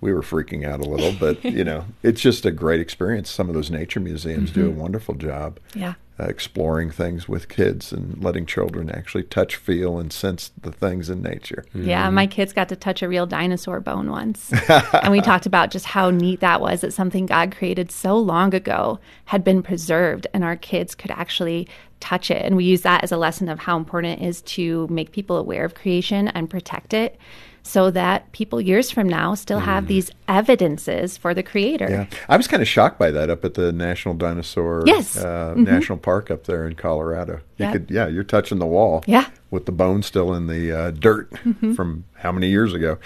we 0.00 0.12
were 0.12 0.22
freaking 0.22 0.68
out 0.68 0.80
a 0.80 0.84
little, 0.84 1.12
but 1.18 1.42
you 1.44 1.64
know, 1.64 1.86
it's 2.02 2.20
just 2.20 2.44
a 2.44 2.50
great 2.50 2.78
experience. 2.78 3.30
Some 3.30 3.48
of 3.48 3.54
those 3.54 3.70
nature 3.70 4.00
museums 4.00 4.50
do 4.50 4.66
a 4.66 4.68
mm-hmm. 4.68 4.80
wonderful 4.80 5.14
job 5.14 5.58
Yeah. 5.74 5.94
Uh, 6.18 6.24
exploring 6.24 6.90
things 6.90 7.28
with 7.28 7.48
kids 7.48 7.92
and 7.92 8.22
letting 8.22 8.46
children 8.46 8.88
actually 8.88 9.24
touch, 9.24 9.56
feel, 9.56 9.98
and 9.98 10.12
sense 10.12 10.52
the 10.60 10.70
things 10.70 11.10
in 11.10 11.20
nature. 11.22 11.64
Yeah, 11.74 12.08
my 12.10 12.26
kids 12.26 12.52
got 12.52 12.68
to 12.68 12.76
touch 12.76 13.02
a 13.02 13.08
real 13.08 13.26
dinosaur 13.26 13.80
bone 13.80 14.10
once. 14.10 14.52
and 14.68 15.10
we 15.10 15.20
talked 15.20 15.46
about 15.46 15.70
just 15.70 15.86
how 15.86 16.10
neat 16.10 16.38
that 16.40 16.60
was 16.60 16.82
that 16.82 16.92
something 16.92 17.26
God 17.26 17.56
created 17.56 17.90
so 17.90 18.16
long 18.16 18.54
ago 18.54 19.00
had 19.24 19.42
been 19.42 19.62
preserved 19.62 20.28
and 20.32 20.44
our 20.44 20.56
kids 20.56 20.94
could 20.94 21.10
actually 21.10 21.66
touch 21.98 22.30
it. 22.30 22.42
And 22.44 22.56
we 22.56 22.64
use 22.64 22.82
that 22.82 23.02
as 23.02 23.10
a 23.10 23.16
lesson 23.16 23.48
of 23.48 23.58
how 23.58 23.76
important 23.76 24.20
it 24.20 24.24
is 24.24 24.42
to 24.42 24.86
make 24.88 25.10
people 25.10 25.36
aware 25.36 25.64
of 25.64 25.74
creation 25.74 26.28
and 26.28 26.48
protect 26.48 26.94
it 26.94 27.18
so 27.66 27.90
that 27.90 28.30
people 28.32 28.60
years 28.60 28.90
from 28.90 29.08
now 29.08 29.34
still 29.34 29.58
have 29.60 29.86
these 29.88 30.10
evidences 30.28 31.16
for 31.16 31.32
the 31.32 31.42
creator. 31.42 31.88
Yeah, 31.88 32.06
I 32.28 32.36
was 32.36 32.46
kind 32.46 32.60
of 32.62 32.68
shocked 32.68 32.98
by 32.98 33.10
that 33.10 33.30
up 33.30 33.44
at 33.44 33.54
the 33.54 33.72
National 33.72 34.14
Dinosaur 34.14 34.84
Yes. 34.86 35.16
uh, 35.16 35.54
National 35.56 35.96
Park 35.98 36.30
up 36.30 36.44
there 36.44 36.66
in 36.68 36.74
Colorado. 36.74 37.40
You 37.56 37.64
Yep. 37.66 37.72
could, 37.72 37.90
yeah, 37.90 38.06
you're 38.06 38.22
touching 38.22 38.58
the 38.58 38.66
wall. 38.66 39.02
Yeah. 39.06 39.26
with 39.50 39.66
the 39.66 39.72
bone 39.72 40.02
still 40.02 40.34
in 40.34 40.46
the 40.48 40.72
uh, 40.72 40.90
dirt 40.90 41.32
from 41.76 42.04
how 42.16 42.32
many 42.32 42.48
years 42.50 42.74
ago. 42.74 42.98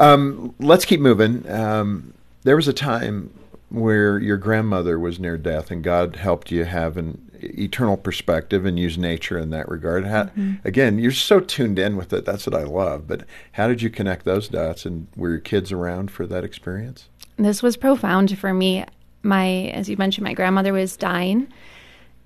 Um, 0.00 0.52
let's 0.58 0.84
keep 0.84 1.00
moving. 1.00 1.48
Um, 1.50 2.12
there 2.42 2.56
was 2.56 2.66
a 2.68 2.72
time 2.72 3.30
where 3.68 4.18
your 4.18 4.36
grandmother 4.36 4.98
was 4.98 5.18
near 5.20 5.38
death, 5.38 5.70
and 5.70 5.82
God 5.82 6.16
helped 6.16 6.50
you 6.50 6.64
have 6.64 6.96
an 6.96 7.30
eternal 7.42 7.96
perspective 7.96 8.64
and 8.64 8.78
use 8.78 8.96
nature 8.96 9.38
in 9.38 9.50
that 9.50 9.68
regard. 9.68 10.06
How, 10.06 10.30
Again, 10.64 10.98
you're 10.98 11.12
so 11.12 11.40
tuned 11.40 11.78
in 11.78 11.96
with 11.96 12.12
it. 12.12 12.24
That's 12.24 12.46
what 12.46 12.54
I 12.54 12.64
love. 12.64 13.06
But 13.06 13.24
how 13.52 13.68
did 13.68 13.82
you 13.82 13.90
connect 13.90 14.24
those 14.24 14.48
dots, 14.48 14.86
and 14.86 15.08
were 15.16 15.30
your 15.30 15.38
kids 15.38 15.72
around 15.72 16.10
for 16.10 16.26
that 16.26 16.44
experience? 16.44 17.08
this 17.38 17.62
was 17.62 17.76
profound 17.76 18.38
for 18.38 18.52
me. 18.52 18.84
My, 19.22 19.70
as 19.74 19.88
you 19.88 19.96
mentioned, 19.96 20.24
my 20.24 20.34
grandmother 20.34 20.72
was 20.72 20.96
dying. 20.96 21.48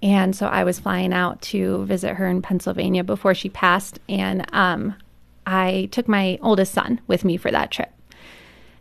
And 0.02 0.36
so 0.36 0.46
I 0.46 0.64
was 0.64 0.78
flying 0.78 1.12
out 1.12 1.40
to 1.42 1.84
visit 1.86 2.14
her 2.14 2.26
in 2.26 2.42
Pennsylvania 2.42 3.02
before 3.04 3.34
she 3.34 3.48
passed. 3.48 3.98
And 4.08 4.44
um, 4.54 4.94
I 5.46 5.88
took 5.90 6.08
my 6.08 6.38
oldest 6.42 6.72
son 6.72 7.00
with 7.06 7.24
me 7.24 7.36
for 7.36 7.50
that 7.50 7.70
trip. 7.70 7.92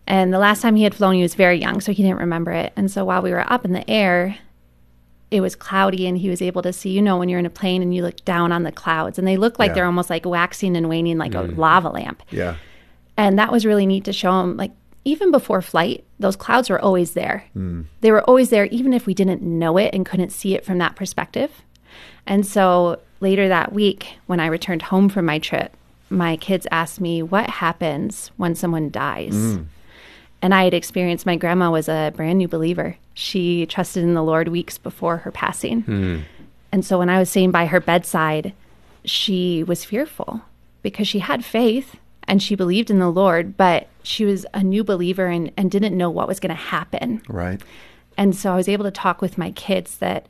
And 0.07 0.33
the 0.33 0.39
last 0.39 0.61
time 0.61 0.75
he 0.75 0.83
had 0.83 0.93
flown, 0.93 1.15
he 1.15 1.21
was 1.21 1.35
very 1.35 1.59
young, 1.59 1.81
so 1.81 1.91
he 1.91 2.03
didn't 2.03 2.19
remember 2.19 2.51
it. 2.51 2.73
And 2.75 2.91
so 2.91 3.05
while 3.05 3.21
we 3.21 3.31
were 3.31 3.51
up 3.51 3.65
in 3.65 3.71
the 3.71 3.89
air, 3.89 4.37
it 5.31 5.41
was 5.41 5.55
cloudy, 5.55 6.07
and 6.07 6.17
he 6.17 6.29
was 6.29 6.41
able 6.41 6.61
to 6.61 6.71
see, 6.71 6.89
you 6.89 7.01
know, 7.01 7.17
when 7.17 7.29
you're 7.29 7.39
in 7.39 7.45
a 7.45 7.49
plane 7.49 7.81
and 7.81 7.93
you 7.93 8.01
look 8.01 8.23
down 8.25 8.51
on 8.51 8.63
the 8.63 8.71
clouds, 8.71 9.17
and 9.17 9.27
they 9.27 9.37
look 9.37 9.59
like 9.59 9.69
Yeah. 9.69 9.75
they're 9.75 9.85
almost 9.85 10.09
like 10.09 10.25
waxing 10.25 10.75
and 10.75 10.87
waning 10.87 11.17
like 11.17 11.33
a 11.33 11.43
mm. 11.43 11.57
lava 11.57 11.89
lamp. 11.89 12.21
Yeah. 12.29 12.55
And 13.17 13.39
that 13.39 13.51
was 13.51 13.65
really 13.65 13.85
neat 13.85 14.03
to 14.05 14.13
show 14.13 14.39
him, 14.41 14.57
like, 14.57 14.71
even 15.03 15.31
before 15.31 15.61
flight, 15.61 16.03
those 16.19 16.35
clouds 16.35 16.69
were 16.69 16.81
always 16.81 17.13
there. 17.13 17.45
Mm. 17.55 17.85
They 18.01 18.11
were 18.11 18.23
always 18.23 18.49
there, 18.49 18.65
even 18.65 18.93
if 18.93 19.05
we 19.05 19.13
didn't 19.13 19.41
know 19.41 19.77
it 19.77 19.93
and 19.93 20.05
couldn't 20.05 20.31
see 20.31 20.55
it 20.55 20.65
from 20.65 20.79
that 20.79 20.95
perspective. 20.95 21.61
And 22.25 22.45
so 22.45 22.99
later 23.19 23.47
that 23.47 23.71
week, 23.71 24.17
when 24.25 24.39
I 24.39 24.47
returned 24.47 24.81
home 24.83 25.09
from 25.09 25.25
my 25.25 25.39
trip, 25.39 25.75
my 26.09 26.37
kids 26.37 26.67
asked 26.71 26.99
me, 26.99 27.21
What 27.21 27.49
happens 27.49 28.31
when 28.37 28.55
someone 28.55 28.89
dies? 28.89 29.35
Mm. 29.35 29.65
And 30.45 30.53
I 30.53 30.65
had 30.65 30.75
experienced 30.75 31.25
my 31.25 31.37
grandma 31.37 31.71
was 31.71 31.89
a 31.89 32.13
brand 32.15 32.37
new 32.37 32.47
believer. 32.47 32.97
She 33.15 33.65
trusted 33.65 34.03
in 34.03 34.13
the 34.13 34.21
Lord 34.21 34.49
weeks 34.49 34.77
before 34.77 35.17
her 35.17 35.31
passing. 35.31 35.81
Hmm. 35.81 36.19
And 36.71 36.85
so 36.85 36.99
when 36.99 37.09
I 37.09 37.17
was 37.17 37.31
sitting 37.31 37.49
by 37.49 37.65
her 37.65 37.79
bedside, 37.79 38.53
she 39.03 39.63
was 39.63 39.83
fearful 39.83 40.43
because 40.83 41.07
she 41.07 41.17
had 41.17 41.43
faith 41.43 41.95
and 42.27 42.43
she 42.43 42.53
believed 42.53 42.91
in 42.91 42.99
the 42.99 43.09
Lord, 43.09 43.57
but 43.57 43.87
she 44.03 44.23
was 44.23 44.45
a 44.53 44.61
new 44.61 44.83
believer 44.83 45.25
and, 45.25 45.51
and 45.57 45.71
didn't 45.71 45.97
know 45.97 46.11
what 46.11 46.27
was 46.27 46.39
going 46.39 46.55
to 46.55 46.61
happen. 46.61 47.23
Right. 47.27 47.59
And 48.15 48.35
so 48.35 48.53
I 48.53 48.55
was 48.55 48.69
able 48.69 48.85
to 48.85 48.91
talk 48.91 49.23
with 49.23 49.39
my 49.39 49.49
kids 49.49 49.97
that 49.97 50.27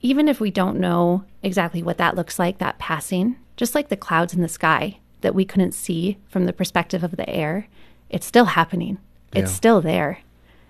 even 0.00 0.26
if 0.26 0.40
we 0.40 0.50
don't 0.50 0.80
know 0.80 1.22
exactly 1.44 1.84
what 1.84 1.98
that 1.98 2.16
looks 2.16 2.40
like, 2.40 2.58
that 2.58 2.80
passing, 2.80 3.36
just 3.56 3.76
like 3.76 3.90
the 3.90 3.96
clouds 3.96 4.34
in 4.34 4.42
the 4.42 4.48
sky 4.48 4.98
that 5.20 5.36
we 5.36 5.44
couldn't 5.44 5.70
see 5.70 6.18
from 6.26 6.46
the 6.46 6.52
perspective 6.52 7.04
of 7.04 7.16
the 7.16 7.30
air, 7.30 7.68
it's 8.10 8.26
still 8.26 8.46
happening. 8.46 8.98
It's 9.36 9.50
Yeah. 9.50 9.56
still 9.56 9.80
there. 9.80 10.18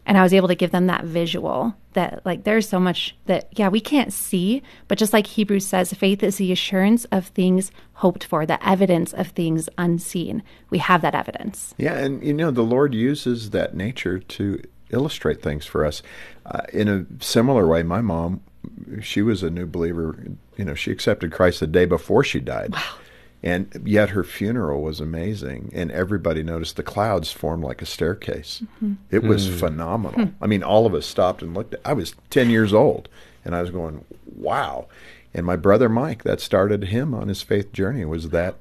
And 0.09 0.17
I 0.17 0.23
was 0.23 0.33
able 0.33 0.47
to 0.47 0.55
give 0.55 0.71
them 0.71 0.87
that 0.87 1.05
visual 1.05 1.75
that, 1.95 2.21
like, 2.25 2.45
there's 2.45 2.69
so 2.69 2.79
much 2.79 3.17
that, 3.27 3.49
yeah, 3.57 3.69
we 3.69 3.81
can't 3.81 4.13
see, 4.13 4.63
but 4.87 4.99
just 4.99 5.13
like 5.13 5.27
Hebrews 5.27 5.67
says, 5.67 5.93
faith 5.95 6.23
is 6.23 6.37
the 6.37 6.53
assurance 6.53 7.07
of 7.07 7.27
things 7.27 7.73
hoped 7.95 8.23
for, 8.23 8.47
the 8.47 8.65
evidence 8.65 9.13
of 9.13 9.29
things 9.29 9.69
unseen. 9.77 10.45
We 10.71 10.79
have 10.79 11.03
that 11.03 11.17
evidence. 11.17 11.75
Yeah, 11.77 11.95
and 11.95 12.23
you 12.23 12.33
know 12.33 12.53
the 12.53 12.63
Lord 12.63 12.95
uses 12.95 13.51
that 13.51 13.75
nature 13.75 14.21
to 14.21 14.63
illustrate 14.91 15.43
things 15.43 15.67
for 15.67 15.85
us. 15.85 16.03
Uh, 16.45 16.61
in 16.73 16.87
a 16.89 17.05
similar 17.21 17.67
way, 17.67 17.83
my 17.83 18.01
mom, 18.01 18.43
she 19.03 19.23
was 19.23 19.43
a 19.43 19.51
new 19.51 19.67
believer. 19.67 20.17
You 20.57 20.67
know, 20.67 20.75
she 20.75 20.93
accepted 20.93 21.33
Christ 21.33 21.59
the 21.59 21.67
day 21.67 21.85
before 21.85 22.23
she 22.23 22.39
died. 22.39 22.75
Wow. 22.75 22.83
And 23.47 23.81
yet 23.85 24.11
her 24.11 24.25
funeral 24.25 24.83
was 24.83 24.99
amazing, 24.99 25.71
and 25.73 25.93
everybody 25.93 26.43
noticed 26.43 26.75
the 26.75 26.83
clouds 26.83 27.31
formed 27.31 27.63
like 27.63 27.81
a 27.81 27.87
staircase. 27.87 28.61
Mm-hmm. 28.65 28.95
It 29.13 29.23
was 29.23 29.47
hmm. 29.47 29.55
phenomenal. 29.55 30.27
Hmm. 30.27 30.43
I 30.43 30.49
mean, 30.49 30.65
all 30.65 30.85
of 30.85 30.95
us 30.95 31.07
stopped 31.07 31.43
and 31.43 31.55
looked. 31.55 31.77
I 31.85 31.93
was 31.93 32.17
ten 32.29 32.51
years 32.51 32.75
old, 32.75 33.09
and 33.45 33.55
I 33.55 33.61
was 33.61 33.71
going, 33.71 34.05
"Wow!" 34.35 34.89
And 35.33 35.47
my 35.47 35.55
brother 35.55 35.89
Mike, 35.89 36.25
that 36.25 36.41
started 36.41 36.87
him 36.87 37.15
on 37.15 37.29
his 37.29 37.41
faith 37.43 37.71
journey, 37.73 38.05
was 38.05 38.31
that 38.31 38.57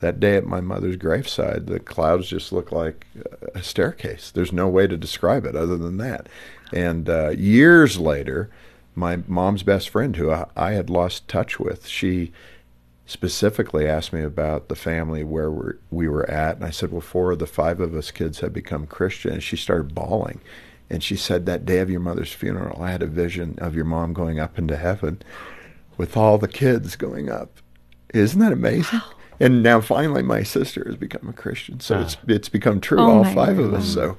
that 0.00 0.18
day 0.18 0.38
at 0.38 0.46
my 0.46 0.62
mother's 0.62 0.96
graveside, 0.96 1.66
the 1.66 1.78
clouds 1.78 2.28
just 2.28 2.52
looked 2.52 2.72
like 2.72 3.06
a 3.54 3.62
staircase. 3.62 4.30
There's 4.30 4.50
no 4.50 4.66
way 4.66 4.86
to 4.86 4.96
describe 4.96 5.44
it 5.44 5.54
other 5.54 5.76
than 5.76 5.98
that. 5.98 6.30
And 6.72 7.06
uh, 7.06 7.32
years 7.36 7.98
later, 7.98 8.48
my 8.94 9.18
mom's 9.28 9.62
best 9.62 9.90
friend, 9.90 10.16
who 10.16 10.30
I, 10.30 10.46
I 10.56 10.72
had 10.72 10.88
lost 10.88 11.28
touch 11.28 11.60
with, 11.60 11.86
she 11.86 12.32
specifically 13.12 13.86
asked 13.86 14.12
me 14.12 14.22
about 14.22 14.68
the 14.68 14.74
family 14.74 15.22
where 15.22 15.50
we're, 15.50 15.74
we 15.90 16.08
were 16.08 16.28
at. 16.30 16.56
And 16.56 16.64
I 16.64 16.70
said, 16.70 16.90
Well, 16.90 17.02
four 17.02 17.32
of 17.32 17.38
the 17.38 17.46
five 17.46 17.78
of 17.78 17.94
us 17.94 18.10
kids 18.10 18.40
have 18.40 18.52
become 18.52 18.86
Christian. 18.86 19.34
And 19.34 19.42
she 19.42 19.56
started 19.56 19.94
bawling. 19.94 20.40
And 20.88 21.04
she 21.04 21.16
said, 21.16 21.44
That 21.44 21.66
day 21.66 21.78
of 21.78 21.90
your 21.90 22.00
mother's 22.00 22.32
funeral, 22.32 22.82
I 22.82 22.90
had 22.90 23.02
a 23.02 23.06
vision 23.06 23.58
of 23.58 23.74
your 23.74 23.84
mom 23.84 24.14
going 24.14 24.40
up 24.40 24.58
into 24.58 24.76
heaven 24.76 25.20
with 25.98 26.16
all 26.16 26.38
the 26.38 26.48
kids 26.48 26.96
going 26.96 27.28
up. 27.28 27.60
Isn't 28.14 28.40
that 28.40 28.52
amazing? 28.52 29.00
And 29.38 29.62
now 29.62 29.80
finally, 29.80 30.22
my 30.22 30.42
sister 30.42 30.84
has 30.86 30.96
become 30.96 31.28
a 31.28 31.32
Christian, 31.32 31.80
so 31.80 31.98
it's 31.98 32.16
ah. 32.16 32.24
it's 32.28 32.48
become 32.48 32.80
true. 32.80 33.00
Oh, 33.00 33.10
all 33.10 33.24
five 33.24 33.58
of 33.58 33.74
us. 33.74 33.92
So, 33.92 34.16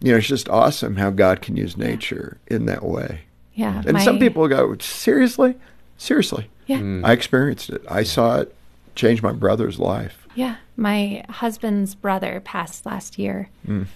you 0.00 0.12
know, 0.12 0.18
it's 0.18 0.26
just 0.26 0.48
awesome 0.50 0.96
how 0.96 1.10
God 1.10 1.40
can 1.40 1.56
use 1.56 1.76
nature 1.78 2.38
in 2.46 2.66
that 2.66 2.82
way. 2.82 3.22
Yeah. 3.54 3.82
And 3.86 3.94
my- 3.94 4.04
some 4.04 4.18
people 4.18 4.46
go, 4.48 4.76
seriously, 4.78 5.54
seriously. 5.96 6.50
Yeah. 6.66 6.78
Mm. 6.78 7.04
I 7.04 7.12
experienced 7.12 7.70
it. 7.70 7.82
I 7.88 8.02
saw 8.02 8.40
it 8.40 8.54
change 8.94 9.22
my 9.22 9.32
brother's 9.32 9.78
life. 9.78 10.26
Yeah. 10.34 10.56
My 10.76 11.24
husband's 11.28 11.94
brother 11.94 12.40
passed 12.44 12.84
last 12.86 13.18
year. 13.18 13.48
Mm. 13.66 13.86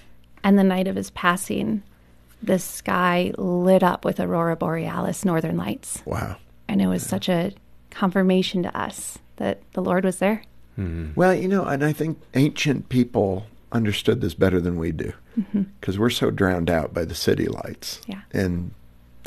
And 0.42 0.58
the 0.58 0.64
night 0.64 0.88
of 0.88 0.96
his 0.96 1.10
passing, 1.10 1.82
the 2.42 2.58
sky 2.58 3.32
lit 3.36 3.82
up 3.82 4.04
with 4.04 4.20
aurora 4.20 4.56
borealis, 4.56 5.24
northern 5.24 5.56
lights. 5.56 6.02
Wow. 6.06 6.36
And 6.68 6.80
it 6.80 6.86
was 6.86 7.04
such 7.04 7.28
a 7.28 7.52
confirmation 7.90 8.62
to 8.62 8.78
us 8.78 9.18
that 9.36 9.60
the 9.72 9.82
Lord 9.82 10.04
was 10.04 10.18
there. 10.18 10.42
Mm-hmm. 10.78 11.12
Well, 11.14 11.34
you 11.34 11.48
know, 11.48 11.64
and 11.64 11.84
I 11.84 11.92
think 11.92 12.18
ancient 12.34 12.88
people 12.88 13.46
understood 13.72 14.20
this 14.20 14.34
better 14.34 14.60
than 14.60 14.78
we 14.78 14.92
do 14.92 15.12
mm-hmm. 15.38 15.62
because 15.80 15.98
we're 15.98 16.10
so 16.10 16.30
drowned 16.30 16.70
out 16.70 16.94
by 16.94 17.04
the 17.04 17.14
city 17.14 17.46
lights 17.46 18.00
Yeah. 18.06 18.22
and 18.32 18.72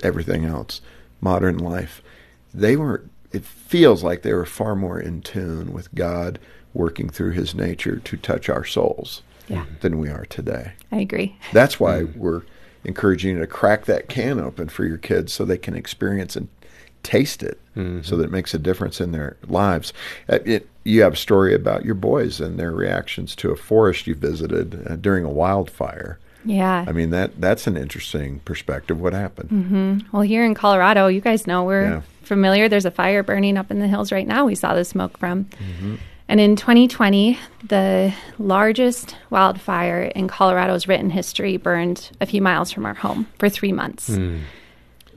everything 0.02 0.46
else, 0.46 0.82
modern 1.22 1.58
life. 1.58 2.02
They 2.54 2.76
were, 2.76 3.04
it 3.34 3.44
feels 3.44 4.04
like 4.04 4.22
they 4.22 4.34
were 4.34 4.46
far 4.46 4.76
more 4.76 5.00
in 5.00 5.22
tune 5.22 5.74
with 5.74 5.94
God 5.96 6.40
working 6.74 7.10
through 7.10 7.32
his 7.32 7.54
nature 7.54 7.98
to 7.98 8.18
touch 8.18 8.48
our 8.50 8.64
souls 8.64 9.22
Yeah. 9.48 9.66
than 9.82 10.00
we 10.00 10.10
are 10.10 10.26
today. 10.26 10.74
I 10.92 10.98
agree. 10.98 11.36
That's 11.52 11.80
why 11.80 12.04
we're 12.04 12.44
encouraging 12.84 13.36
you 13.36 13.40
to 13.40 13.48
crack 13.48 13.86
that 13.86 14.08
can 14.10 14.40
open 14.40 14.70
for 14.70 14.86
your 14.86 14.98
kids 14.98 15.34
so 15.34 15.46
they 15.46 15.58
can 15.58 15.76
experience 15.76 16.36
and 16.36 16.48
taste 17.02 17.44
it 17.44 17.60
so 17.76 18.16
that 18.16 18.26
it 18.26 18.32
makes 18.32 18.54
a 18.54 18.60
difference 18.60 19.02
in 19.02 19.12
their 19.12 19.36
lives. 19.48 19.92
Uh, 20.30 20.40
It, 20.46 20.70
you 20.84 21.02
have 21.02 21.14
a 21.14 21.18
story 21.18 21.54
about 21.56 21.84
your 21.86 21.96
boys 21.96 22.40
and 22.40 22.58
their 22.60 22.72
reactions 22.72 23.36
to 23.38 23.50
a 23.52 23.56
forest 23.56 24.06
you 24.06 24.14
visited 24.16 24.86
uh, 24.88 24.96
during 24.98 25.26
a 25.26 25.30
wildfire. 25.30 26.20
Yeah. 26.46 26.86
I 26.88 26.92
mean 26.92 27.10
that 27.12 27.40
that's 27.40 27.68
an 27.68 27.78
interesting 27.78 28.40
perspective. 28.40 29.00
What 29.00 29.14
happened? 29.14 29.50
Mm-hmm. 29.50 30.00
Well, 30.12 30.22
here 30.24 30.44
in 30.46 30.54
Colorado, 30.54 31.08
you 31.08 31.22
guys 31.22 31.48
know 31.48 31.64
we're 31.64 31.84
Yeah. 31.84 32.02
familiar. 32.24 32.68
There's 32.70 32.86
a 32.86 32.92
fire 32.92 33.24
burning 33.24 33.58
up 33.58 33.72
in 33.72 33.80
the 33.80 33.88
hills 33.88 34.12
right 34.12 34.28
now. 34.28 34.46
We 34.46 34.56
saw 34.56 34.74
the 34.74 34.86
smoke 34.86 35.18
from. 35.18 35.46
Mm-hmm. 35.46 35.96
And 36.30 36.40
in 36.40 36.56
2020, 36.56 37.38
the 37.68 38.14
largest 38.40 39.16
wildfire 39.30 40.04
in 40.16 40.28
Colorado's 40.28 40.88
written 40.88 41.10
history 41.10 41.58
burned 41.58 42.10
a 42.22 42.26
few 42.26 42.42
miles 42.42 42.72
from 42.72 42.86
our 42.86 42.94
home 42.94 43.28
for 43.40 43.50
three 43.50 43.74
months. 43.74 44.08
Hmm. 44.16 44.40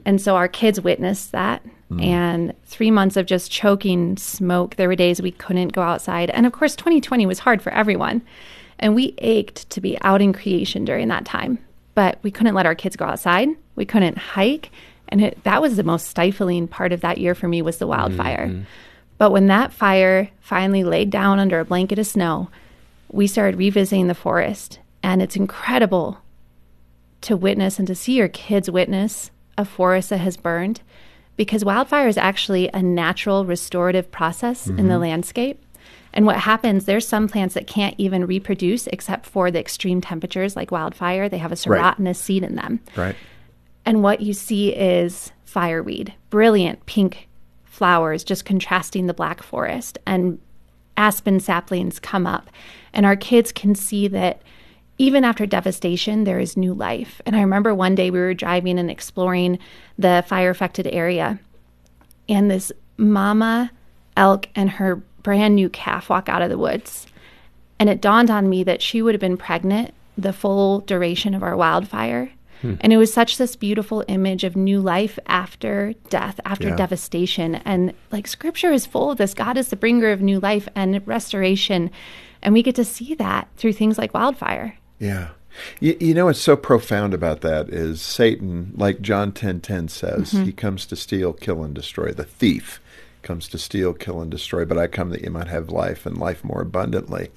And 0.05 0.21
so 0.21 0.35
our 0.35 0.47
kids 0.49 0.79
witnessed 0.81 1.31
that. 1.31 1.61
Hmm. 1.89 1.99
And 2.01 2.53
three 2.65 2.91
months 2.91 3.15
of 3.15 3.25
just 3.25 3.49
choking 3.49 4.17
smoke. 4.17 4.75
There 4.75 4.89
were 4.89 4.95
days 4.95 5.21
we 5.21 5.31
couldn't 5.31 5.69
go 5.69 5.81
outside. 5.81 6.29
And 6.29 6.45
of 6.45 6.51
course, 6.51 6.75
2020 6.75 7.25
was 7.25 7.39
hard 7.39 7.61
for 7.61 7.71
everyone. 7.71 8.21
And 8.79 8.95
we 8.95 9.15
ached 9.19 9.69
to 9.71 9.81
be 9.81 9.99
out 10.01 10.21
in 10.21 10.33
creation 10.33 10.85
during 10.85 11.07
that 11.07 11.25
time, 11.25 11.59
but 11.95 12.19
we 12.21 12.31
couldn't 12.31 12.55
let 12.55 12.65
our 12.65 12.75
kids 12.75 12.95
go 12.95 13.05
outside. 13.05 13.49
We 13.75 13.85
couldn't 13.85 14.17
hike. 14.17 14.71
And 15.09 15.21
it, 15.21 15.43
that 15.43 15.61
was 15.61 15.75
the 15.75 15.83
most 15.83 16.07
stifling 16.07 16.67
part 16.67 16.91
of 16.91 17.01
that 17.01 17.17
year 17.17 17.33
for 17.33 17.47
me 17.47 17.61
was 17.61 17.77
the 17.77 17.87
wildfire. 17.87 18.47
Mm-hmm. 18.47 18.63
But 19.17 19.31
when 19.31 19.47
that 19.47 19.73
fire 19.73 20.29
finally 20.41 20.83
laid 20.83 21.09
down 21.09 21.39
under 21.39 21.59
a 21.59 21.65
blanket 21.65 21.97
of 21.97 22.05
snow, 22.05 22.49
we 23.09 23.25
started 23.25 23.57
revisiting 23.57 24.07
the 24.07 24.15
forest. 24.15 24.79
And 25.01 25.21
it's 25.21 25.35
incredible 25.35 26.19
to 27.21 27.35
witness 27.35 27.79
and 27.79 27.87
to 27.87 27.95
see 27.95 28.13
your 28.13 28.27
kids 28.27 28.69
witness 28.69 29.31
a 29.57 29.65
forest 29.65 30.11
that 30.11 30.19
has 30.19 30.37
burned 30.37 30.81
because 31.35 31.63
wildfire 31.63 32.07
is 32.07 32.17
actually 32.17 32.69
a 32.73 32.81
natural 32.81 33.45
restorative 33.45 34.11
process 34.11 34.67
mm-hmm. 34.67 34.79
in 34.79 34.87
the 34.87 34.95
mm-hmm. 34.95 35.03
landscape. 35.03 35.63
And 36.17 36.25
what 36.25 36.37
happens, 36.37 36.85
there's 36.85 37.07
some 37.07 37.29
plants 37.29 37.53
that 37.53 37.67
can't 37.67 37.93
even 37.99 38.25
reproduce 38.25 38.87
except 38.87 39.27
for 39.27 39.51
the 39.51 39.59
extreme 39.59 40.01
temperatures 40.01 40.55
like 40.55 40.71
wildfire. 40.71 41.29
They 41.29 41.37
have 41.37 41.51
a 41.51 41.55
serotinous 41.55 42.05
right. 42.05 42.15
seed 42.15 42.43
in 42.43 42.55
them. 42.55 42.81
Right. 42.95 43.15
And 43.85 44.01
what 44.01 44.19
you 44.21 44.33
see 44.33 44.75
is 44.75 45.31
fireweed, 45.45 46.15
brilliant 46.31 46.85
pink 46.87 47.29
flowers 47.63 48.23
just 48.23 48.45
contrasting 48.45 49.05
the 49.05 49.13
black 49.13 49.43
forest. 49.43 49.99
And 50.07 50.39
aspen 50.97 51.39
saplings 51.39 51.99
come 51.99 52.25
up. 52.25 52.49
And 52.93 53.05
our 53.05 53.15
kids 53.15 53.51
can 53.51 53.75
see 53.75 54.07
that 54.07 54.41
even 54.97 55.23
after 55.23 55.45
devastation, 55.45 56.23
there 56.23 56.39
is 56.39 56.57
new 56.57 56.73
life. 56.73 57.21
And 57.27 57.35
I 57.35 57.41
remember 57.41 57.75
one 57.75 57.93
day 57.93 58.09
we 58.09 58.17
were 58.17 58.33
driving 58.33 58.79
and 58.79 58.89
exploring 58.89 59.59
the 59.99 60.25
fire 60.27 60.49
affected 60.49 60.87
area, 60.87 61.39
and 62.27 62.49
this 62.49 62.71
mama 62.97 63.71
elk 64.15 64.49
and 64.55 64.71
her 64.71 65.03
brand 65.27 65.57
new 65.57 65.67
calf 65.67 66.07
walk 66.07 66.29
out 66.29 66.41
of 66.41 66.49
the 66.49 66.57
woods. 66.57 67.05
And 67.79 67.89
it 67.89 67.99
dawned 67.99 68.31
on 68.31 68.47
me 68.47 68.63
that 68.63 68.81
she 68.81 69.01
would 69.01 69.13
have 69.13 69.19
been 69.19 69.35
pregnant 69.35 69.93
the 70.17 70.31
full 70.31 70.79
duration 70.79 71.33
of 71.33 71.43
our 71.43 71.57
wildfire. 71.57 72.31
Hmm. 72.61 72.75
And 72.79 72.93
it 72.93 72.97
was 72.97 73.11
such 73.11 73.35
this 73.35 73.57
beautiful 73.57 74.05
image 74.07 74.45
of 74.45 74.55
new 74.55 74.79
life 74.79 75.19
after 75.27 75.93
death, 76.09 76.39
after 76.45 76.69
yeah. 76.69 76.77
devastation. 76.77 77.55
And 77.55 77.93
like 78.09 78.25
scripture 78.25 78.71
is 78.71 78.85
full 78.85 79.11
of 79.11 79.17
this. 79.17 79.33
God 79.33 79.57
is 79.57 79.67
the 79.67 79.75
bringer 79.75 80.11
of 80.11 80.21
new 80.21 80.39
life 80.39 80.69
and 80.75 81.05
restoration. 81.05 81.91
And 82.41 82.53
we 82.53 82.63
get 82.63 82.75
to 82.75 82.85
see 82.85 83.13
that 83.15 83.49
through 83.57 83.73
things 83.73 83.97
like 83.97 84.13
wildfire. 84.13 84.77
Yeah. 84.97 85.31
You, 85.81 85.97
you, 85.99 86.13
know 86.13 86.27
what's 86.27 86.39
so 86.39 86.55
profound 86.55 87.13
about 87.13 87.41
that 87.41 87.67
is 87.67 88.01
Satan, 88.01 88.71
like 88.77 89.01
John 89.01 89.33
10 89.33 89.59
10 89.59 89.89
says, 89.89 90.31
mm-hmm. 90.31 90.45
he 90.45 90.53
comes 90.53 90.85
to 90.85 90.95
steal, 90.95 91.33
kill, 91.33 91.65
and 91.65 91.75
destroy. 91.75 92.13
The 92.13 92.23
thief 92.23 92.79
comes 93.27 93.47
to 93.49 93.57
steal, 93.57 93.93
kill, 93.93 94.21
and 94.21 94.31
destroy, 94.31 94.65
but 94.65 94.77
I 94.77 94.87
come 94.87 95.09
that 95.09 95.21
you 95.21 95.29
might 95.29 95.47
have 95.47 95.69
life 95.69 96.05
and 96.05 96.17
life 96.17 96.43
more 96.43 96.61
abundantly. 96.61 97.29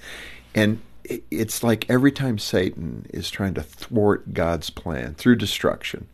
And 0.55 0.81
it's 1.29 1.63
like 1.63 1.89
every 1.89 2.11
time 2.11 2.39
Satan 2.39 3.05
is 3.09 3.29
trying 3.29 3.53
to 3.55 3.63
thwart 3.63 4.33
God's 4.33 4.69
plan 4.69 5.13
through 5.15 5.35
destruction, 5.35 6.07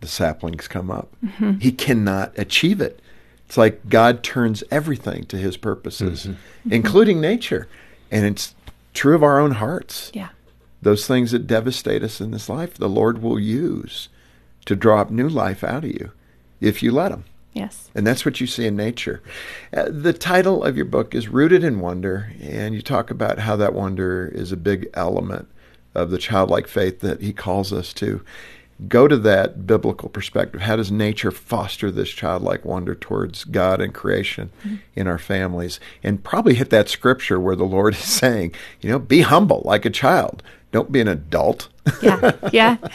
the 0.00 0.08
saplings 0.08 0.68
come 0.68 0.90
up. 0.90 1.14
Mm-hmm. 1.24 1.58
He 1.58 1.72
cannot 1.72 2.38
achieve 2.38 2.80
it. 2.80 3.00
It's 3.46 3.56
like 3.56 3.88
God 3.88 4.22
turns 4.22 4.62
everything 4.70 5.24
to 5.26 5.38
his 5.38 5.56
purposes, 5.56 6.26
mm-hmm. 6.26 6.72
including 6.72 7.20
nature. 7.20 7.68
And 8.10 8.26
it's 8.26 8.54
true 8.92 9.14
of 9.14 9.22
our 9.22 9.40
own 9.40 9.52
hearts. 9.52 10.10
Yeah 10.12 10.28
those 10.82 11.06
things 11.06 11.32
that 11.32 11.46
devastate 11.46 12.02
us 12.02 12.20
in 12.20 12.30
this 12.30 12.48
life, 12.48 12.74
the 12.74 12.88
Lord 12.88 13.22
will 13.22 13.38
use 13.38 14.08
to 14.66 14.76
draw 14.76 15.00
up 15.00 15.10
new 15.10 15.28
life 15.28 15.64
out 15.64 15.84
of 15.84 15.90
you 15.90 16.12
if 16.60 16.82
you 16.82 16.92
let 16.92 17.12
Him. 17.12 17.24
Yes. 17.58 17.90
And 17.94 18.06
that's 18.06 18.24
what 18.24 18.40
you 18.40 18.46
see 18.46 18.66
in 18.66 18.76
nature. 18.76 19.22
Uh, 19.76 19.88
the 19.90 20.12
title 20.12 20.62
of 20.64 20.76
your 20.76 20.86
book 20.86 21.14
is 21.14 21.28
Rooted 21.28 21.64
in 21.64 21.80
Wonder, 21.80 22.32
and 22.40 22.74
you 22.74 22.82
talk 22.82 23.10
about 23.10 23.40
how 23.40 23.56
that 23.56 23.74
wonder 23.74 24.30
is 24.32 24.52
a 24.52 24.56
big 24.56 24.88
element 24.94 25.48
of 25.94 26.10
the 26.10 26.18
childlike 26.18 26.68
faith 26.68 27.00
that 27.00 27.20
He 27.20 27.32
calls 27.32 27.72
us 27.72 27.92
to. 27.94 28.22
Go 28.86 29.08
to 29.08 29.16
that 29.16 29.66
biblical 29.66 30.08
perspective. 30.08 30.60
How 30.60 30.76
does 30.76 30.92
nature 30.92 31.32
foster 31.32 31.90
this 31.90 32.10
childlike 32.10 32.64
wonder 32.64 32.94
towards 32.94 33.42
God 33.42 33.80
and 33.80 33.92
creation 33.92 34.50
mm-hmm. 34.60 34.76
in 34.94 35.08
our 35.08 35.18
families? 35.18 35.80
And 36.04 36.22
probably 36.22 36.54
hit 36.54 36.70
that 36.70 36.88
scripture 36.88 37.40
where 37.40 37.56
the 37.56 37.64
Lord 37.64 37.94
is 37.94 38.00
saying, 38.04 38.54
you 38.80 38.90
know, 38.90 39.00
be 39.00 39.22
humble 39.22 39.62
like 39.64 39.84
a 39.84 39.90
child 39.90 40.44
don't 40.72 40.92
be 40.92 41.00
an 41.00 41.08
adult. 41.08 41.68
yeah, 42.02 42.32
yeah. 42.52 42.76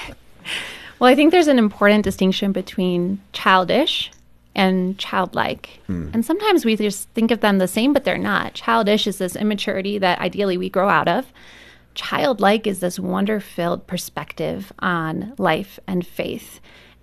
Well, 0.99 1.11
I 1.11 1.15
think 1.15 1.31
there's 1.31 1.47
an 1.47 1.59
important 1.59 2.05
distinction 2.05 2.53
between 2.53 3.19
childish 3.33 4.09
and 4.55 4.97
childlike. 4.97 5.81
Hmm. 5.87 6.09
And 6.13 6.25
sometimes 6.25 6.65
we 6.65 6.75
just 6.75 7.09
think 7.09 7.31
of 7.31 7.41
them 7.41 7.57
the 7.57 7.67
same, 7.67 7.93
but 7.93 8.03
they're 8.03 8.17
not. 8.17 8.53
Childish 8.53 9.07
is 9.07 9.17
this 9.17 9.35
immaturity 9.35 9.97
that 9.97 10.19
ideally 10.19 10.57
we 10.57 10.69
grow 10.69 10.89
out 10.89 11.07
of. 11.07 11.31
Childlike 11.95 12.67
is 12.67 12.79
this 12.79 12.99
wonder 12.99 13.39
filled 13.39 13.87
perspective 13.87 14.71
on 14.79 15.33
life 15.37 15.79
and 15.87 16.05
faith. 16.05 16.59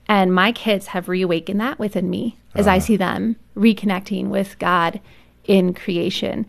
And 0.09 0.35
my 0.35 0.51
kids 0.53 0.89
have 0.89 1.09
reawakened 1.09 1.61
that 1.61 1.79
within 1.79 2.11
me 2.11 2.37
as 2.55 2.67
uh-huh. 2.67 2.77
I 2.77 2.79
see 2.81 2.97
them 2.97 3.37
reconnecting 3.57 4.29
with 4.29 4.59
God 4.59 5.01
in 5.45 5.75
creation. 5.75 6.47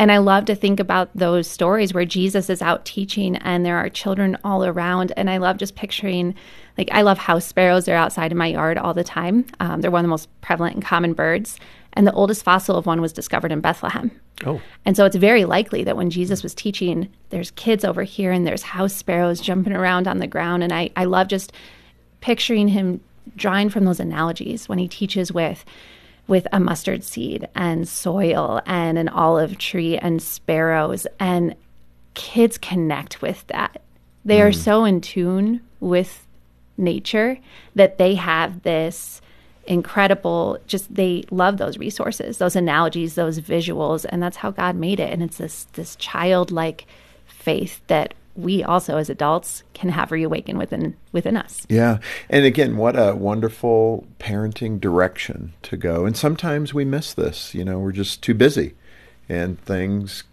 And 0.00 0.10
I 0.10 0.16
love 0.16 0.46
to 0.46 0.54
think 0.54 0.80
about 0.80 1.10
those 1.14 1.46
stories 1.46 1.92
where 1.92 2.06
Jesus 2.06 2.48
is 2.48 2.62
out 2.62 2.86
teaching 2.86 3.36
and 3.36 3.66
there 3.66 3.76
are 3.76 3.90
children 3.90 4.34
all 4.42 4.64
around. 4.64 5.12
And 5.14 5.28
I 5.28 5.36
love 5.36 5.58
just 5.58 5.76
picturing, 5.76 6.34
like, 6.78 6.88
I 6.90 7.02
love 7.02 7.18
house 7.18 7.44
sparrows. 7.44 7.84
They're 7.84 7.96
outside 7.96 8.32
in 8.32 8.38
my 8.38 8.46
yard 8.46 8.78
all 8.78 8.94
the 8.94 9.04
time. 9.04 9.44
Um, 9.60 9.82
they're 9.82 9.90
one 9.90 10.00
of 10.00 10.04
the 10.04 10.08
most 10.08 10.30
prevalent 10.40 10.74
and 10.74 10.82
common 10.82 11.12
birds. 11.12 11.58
And 11.92 12.06
the 12.06 12.14
oldest 12.14 12.42
fossil 12.42 12.76
of 12.76 12.86
one 12.86 13.02
was 13.02 13.12
discovered 13.12 13.52
in 13.52 13.60
Bethlehem. 13.60 14.10
Oh. 14.46 14.62
And 14.86 14.96
so 14.96 15.04
it's 15.04 15.16
very 15.16 15.44
likely 15.44 15.84
that 15.84 15.98
when 15.98 16.08
Jesus 16.08 16.42
was 16.42 16.54
teaching, 16.54 17.12
there's 17.28 17.50
kids 17.50 17.84
over 17.84 18.02
here 18.02 18.32
and 18.32 18.46
there's 18.46 18.62
house 18.62 18.94
sparrows 18.94 19.38
jumping 19.38 19.74
around 19.74 20.08
on 20.08 20.16
the 20.16 20.26
ground. 20.26 20.62
And 20.64 20.72
I, 20.72 20.88
I 20.96 21.04
love 21.04 21.28
just 21.28 21.52
picturing 22.22 22.68
him 22.68 23.02
drawing 23.36 23.68
from 23.68 23.84
those 23.84 24.00
analogies 24.00 24.66
when 24.66 24.78
he 24.78 24.88
teaches 24.88 25.30
with 25.30 25.62
with 26.30 26.46
a 26.52 26.60
mustard 26.60 27.02
seed 27.02 27.48
and 27.56 27.88
soil 27.88 28.62
and 28.64 28.96
an 28.96 29.08
olive 29.08 29.58
tree 29.58 29.98
and 29.98 30.22
sparrows. 30.22 31.04
And 31.18 31.56
kids 32.14 32.56
connect 32.56 33.20
with 33.20 33.44
that. 33.48 33.82
They 34.24 34.38
mm. 34.38 34.44
are 34.44 34.52
so 34.52 34.84
in 34.84 35.00
tune 35.00 35.60
with 35.80 36.24
nature 36.76 37.36
that 37.74 37.98
they 37.98 38.14
have 38.14 38.62
this 38.62 39.20
incredible 39.66 40.56
just 40.66 40.92
they 40.92 41.22
love 41.30 41.58
those 41.58 41.76
resources 41.76 42.38
those 42.38 42.56
analogies 42.56 43.14
those 43.14 43.38
visuals 43.38 44.06
and 44.08 44.22
that's 44.22 44.38
how 44.38 44.50
god 44.50 44.74
made 44.74 44.98
it 44.98 45.12
and 45.12 45.22
it's 45.22 45.36
this 45.36 45.64
this 45.74 45.94
childlike 45.96 46.86
faith 47.26 47.80
that 47.86 48.14
we 48.36 48.62
also 48.62 48.96
as 48.96 49.10
adults 49.10 49.62
can 49.74 49.90
have 49.90 50.12
reawaken 50.12 50.56
within 50.56 50.96
within 51.12 51.36
us. 51.36 51.66
Yeah. 51.68 51.98
And 52.28 52.44
again, 52.44 52.76
what 52.76 52.96
a 52.96 53.14
wonderful 53.14 54.06
parenting 54.18 54.80
direction 54.80 55.52
to 55.62 55.76
go. 55.76 56.06
And 56.06 56.16
sometimes 56.16 56.72
we 56.72 56.84
miss 56.84 57.12
this, 57.12 57.54
you 57.54 57.64
know, 57.64 57.78
we're 57.78 57.92
just 57.92 58.22
too 58.22 58.34
busy 58.34 58.74
and 59.28 59.60
things 59.60 60.24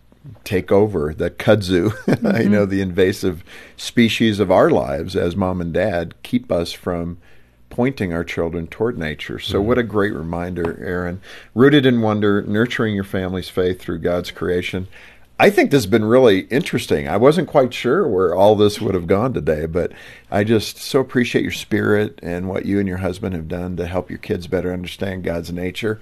take 0.44 0.72
over 0.72 1.14
the 1.14 1.30
kudzu, 1.30 1.90
mm-hmm. 2.06 2.42
you 2.42 2.50
know, 2.50 2.66
the 2.66 2.82
invasive 2.82 3.44
species 3.78 4.40
of 4.40 4.52
our 4.52 4.70
lives 4.70 5.16
as 5.16 5.36
mom 5.36 5.62
and 5.62 5.74
dad 5.74 6.14
keep 6.24 6.52
us 6.52 6.74
from 6.74 7.18
pointing 7.70 8.14
our 8.14 8.24
children 8.24 8.68
toward 8.68 8.98
nature. 8.98 9.40
So, 9.40 9.60
mm-hmm. 9.60 9.68
what 9.68 9.78
a 9.78 9.84
great 9.84 10.14
reminder, 10.14 10.64
Eryn. 10.64 11.20
Rooted 11.54 11.86
in 11.86 12.02
wonder, 12.02 12.42
nurturing 12.42 12.96
your 12.96 13.04
family's 13.04 13.50
faith 13.50 13.80
through 13.80 14.00
God's 14.00 14.32
creation. 14.32 14.88
I 15.40 15.52
think 15.52 15.70
this 15.70 15.84
has 15.84 15.92
been 15.92 16.06
really 16.06 16.42
interesting. 16.50 17.08
I 17.08 17.18
wasn't 17.18 17.48
quite 17.48 17.72
sure 17.72 18.08
where 18.08 18.34
all 18.34 18.56
this 18.56 18.82
would 18.82 18.96
have 18.96 19.06
gone 19.06 19.34
today, 19.34 19.68
but 19.68 19.92
I 20.32 20.44
just 20.44 20.78
so 20.78 21.00
appreciate 21.00 21.44
your 21.44 21.52
spirit 21.52 22.20
and 22.24 22.50
what 22.50 22.66
you 22.66 22.80
and 22.80 22.88
your 22.88 22.98
husband 22.98 23.36
have 23.36 23.48
done 23.48 23.78
to 23.78 23.86
help 23.86 24.10
your 24.10 24.18
kids 24.18 24.48
better 24.48 24.74
understand 24.74 25.24
God's 25.24 25.52
nature. 25.52 26.02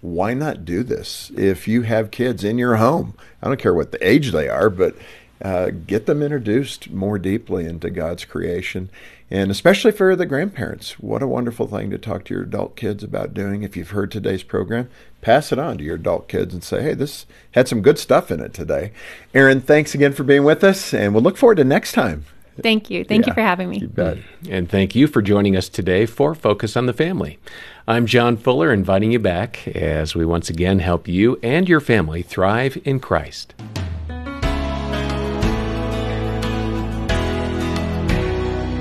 Why 0.00 0.32
not 0.32 0.64
do 0.64 0.82
this 0.82 1.30
if 1.36 1.68
you 1.68 1.82
have 1.82 2.10
kids 2.10 2.42
in 2.42 2.56
your 2.56 2.76
home? 2.76 3.14
I 3.42 3.48
don't 3.48 3.60
care 3.60 3.74
what 3.74 3.92
the 3.92 4.06
age 4.06 4.32
they 4.32 4.48
are, 4.48 4.70
but 4.70 4.96
uh, 5.42 5.70
get 5.70 6.06
them 6.06 6.22
introduced 6.22 6.90
more 6.90 7.18
deeply 7.18 7.66
into 7.66 7.90
God's 7.90 8.24
creation. 8.24 8.90
And 9.30 9.50
especially 9.50 9.92
for 9.92 10.16
the 10.16 10.26
grandparents, 10.26 10.98
what 10.98 11.22
a 11.22 11.26
wonderful 11.26 11.68
thing 11.68 11.90
to 11.90 11.98
talk 11.98 12.24
to 12.24 12.34
your 12.34 12.42
adult 12.42 12.74
kids 12.74 13.04
about 13.04 13.32
doing. 13.32 13.62
If 13.62 13.76
you've 13.76 13.90
heard 13.90 14.10
today's 14.10 14.42
program, 14.42 14.90
pass 15.20 15.52
it 15.52 15.58
on 15.58 15.78
to 15.78 15.84
your 15.84 15.94
adult 15.94 16.28
kids 16.28 16.52
and 16.52 16.64
say, 16.64 16.82
hey, 16.82 16.94
this 16.94 17.26
had 17.52 17.68
some 17.68 17.80
good 17.80 17.98
stuff 17.98 18.30
in 18.30 18.40
it 18.40 18.52
today. 18.52 18.92
Eryn, 19.32 19.62
thanks 19.62 19.94
again 19.94 20.12
for 20.12 20.24
being 20.24 20.44
with 20.44 20.64
us, 20.64 20.92
and 20.92 21.14
we'll 21.14 21.22
look 21.22 21.36
forward 21.36 21.56
to 21.56 21.64
next 21.64 21.92
time. 21.92 22.24
Thank 22.60 22.90
you. 22.90 23.04
Thank 23.04 23.26
yeah, 23.26 23.30
you 23.30 23.34
for 23.34 23.40
having 23.40 23.70
me. 23.70 23.78
You 23.78 23.88
bet. 23.88 24.18
And 24.48 24.68
thank 24.68 24.94
you 24.94 25.06
for 25.06 25.22
joining 25.22 25.56
us 25.56 25.68
today 25.68 26.06
for 26.06 26.34
Focus 26.34 26.76
on 26.76 26.86
the 26.86 26.92
Family. 26.92 27.38
I'm 27.86 28.06
John 28.06 28.36
Fuller, 28.36 28.72
inviting 28.72 29.12
you 29.12 29.20
back 29.20 29.66
as 29.68 30.14
we 30.14 30.26
once 30.26 30.50
again 30.50 30.80
help 30.80 31.08
you 31.08 31.38
and 31.42 31.68
your 31.68 31.80
family 31.80 32.22
thrive 32.22 32.78
in 32.84 33.00
Christ. 33.00 33.54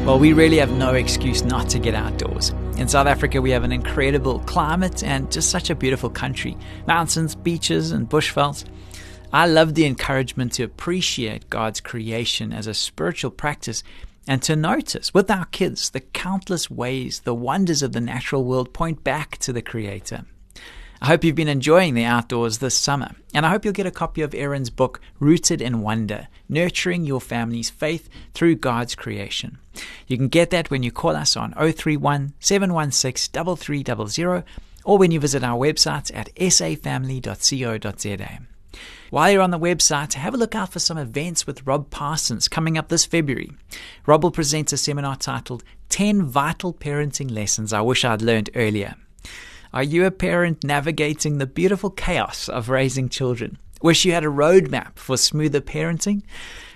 Well, 0.05 0.17
we 0.17 0.33
really 0.33 0.57
have 0.57 0.71
no 0.71 0.95
excuse 0.95 1.43
not 1.43 1.69
to 1.69 1.79
get 1.79 1.93
outdoors. 1.93 2.49
In 2.77 2.87
South 2.87 3.05
Africa, 3.05 3.41
we 3.41 3.51
have 3.51 3.63
an 3.63 3.71
incredible 3.71 4.39
climate 4.39 5.03
and 5.03 5.31
just 5.31 5.51
such 5.51 5.69
a 5.69 5.75
beautiful 5.75 6.09
country 6.09 6.57
mountains, 6.87 7.35
beaches, 7.35 7.91
and 7.91 8.09
bushvelds. 8.09 8.65
I 9.31 9.45
love 9.45 9.75
the 9.75 9.85
encouragement 9.85 10.53
to 10.53 10.63
appreciate 10.63 11.49
God's 11.51 11.79
creation 11.79 12.51
as 12.51 12.65
a 12.65 12.73
spiritual 12.73 13.29
practice 13.29 13.83
and 14.27 14.41
to 14.43 14.55
notice 14.55 15.13
with 15.13 15.29
our 15.29 15.45
kids 15.45 15.91
the 15.91 15.99
countless 15.99 16.71
ways 16.71 17.19
the 17.19 17.35
wonders 17.35 17.83
of 17.83 17.93
the 17.93 18.01
natural 18.01 18.43
world 18.43 18.73
point 18.73 19.03
back 19.03 19.37
to 19.39 19.53
the 19.53 19.61
Creator. 19.61 20.25
I 21.01 21.05
hope 21.05 21.23
you've 21.23 21.35
been 21.35 21.47
enjoying 21.47 21.93
the 21.93 22.03
outdoors 22.03 22.57
this 22.57 22.75
summer, 22.75 23.11
and 23.33 23.45
I 23.45 23.49
hope 23.49 23.63
you'll 23.63 23.73
get 23.73 23.85
a 23.85 23.91
copy 23.91 24.21
of 24.21 24.31
Eryn's 24.31 24.69
book, 24.69 24.99
Rooted 25.19 25.61
in 25.61 25.81
Wonder 25.81 26.27
Nurturing 26.49 27.05
Your 27.05 27.21
Family's 27.21 27.69
Faith 27.69 28.09
Through 28.33 28.55
God's 28.55 28.95
Creation. 28.95 29.59
You 30.07 30.17
can 30.17 30.27
get 30.27 30.49
that 30.49 30.69
when 30.69 30.83
you 30.83 30.91
call 30.91 31.15
us 31.15 31.37
on 31.37 31.53
031 31.53 32.33
716 32.39 33.55
3300 33.55 34.43
or 34.83 34.97
when 34.97 35.11
you 35.11 35.21
visit 35.21 35.41
our 35.41 35.57
website 35.57 36.13
at 36.13 36.35
safamily.co.za. 36.35 38.39
While 39.09 39.31
you're 39.31 39.41
on 39.41 39.51
the 39.51 39.59
website, 39.59 40.13
have 40.13 40.33
a 40.33 40.37
look 40.37 40.53
out 40.53 40.73
for 40.73 40.79
some 40.79 40.97
events 40.97 41.47
with 41.47 41.65
Rob 41.65 41.89
Parsons 41.89 42.49
coming 42.49 42.77
up 42.77 42.89
this 42.89 43.05
February. 43.05 43.51
Rob 44.05 44.23
will 44.23 44.31
present 44.31 44.73
a 44.73 44.77
seminar 44.77 45.15
titled 45.15 45.63
10 45.87 46.23
Vital 46.23 46.73
Parenting 46.73 47.31
Lessons 47.31 47.71
I 47.71 47.81
Wish 47.81 48.03
I'd 48.03 48.21
Learned 48.21 48.49
Earlier. 48.53 48.95
Are 49.71 49.83
you 49.83 50.07
a 50.07 50.11
parent 50.11 50.63
navigating 50.63 51.37
the 51.37 51.45
beautiful 51.45 51.91
chaos 51.91 52.49
of 52.49 52.69
raising 52.69 53.07
children? 53.07 53.59
Wish 53.83 54.03
you 54.03 54.13
had 54.13 54.23
a 54.23 54.27
roadmap 54.27 54.97
for 54.97 55.15
smoother 55.15 55.61
parenting? 55.61 56.23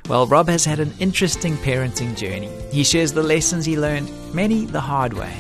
Well, 0.08 0.28
Rob 0.28 0.48
has 0.48 0.64
had 0.64 0.80
an 0.80 0.94
interesting 1.00 1.58
parenting 1.58 2.16
journey. 2.16 2.52
He 2.72 2.84
shares 2.84 3.12
the 3.12 3.24
lessons 3.24 3.66
he 3.66 3.80
learned, 3.80 4.12
many 4.36 4.68
the 4.68 4.80
hard 4.80 5.14
way. 5.14 5.34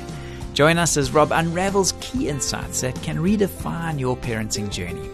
Join 0.55 0.79
us 0.79 0.97
as 0.97 1.11
Rob 1.11 1.31
unravels 1.31 1.93
key 2.01 2.27
insights 2.27 2.81
that 2.81 2.99
can 3.03 3.19
redefine 3.19 3.99
your 3.99 4.17
parenting 4.17 4.71
journey. 4.71 5.07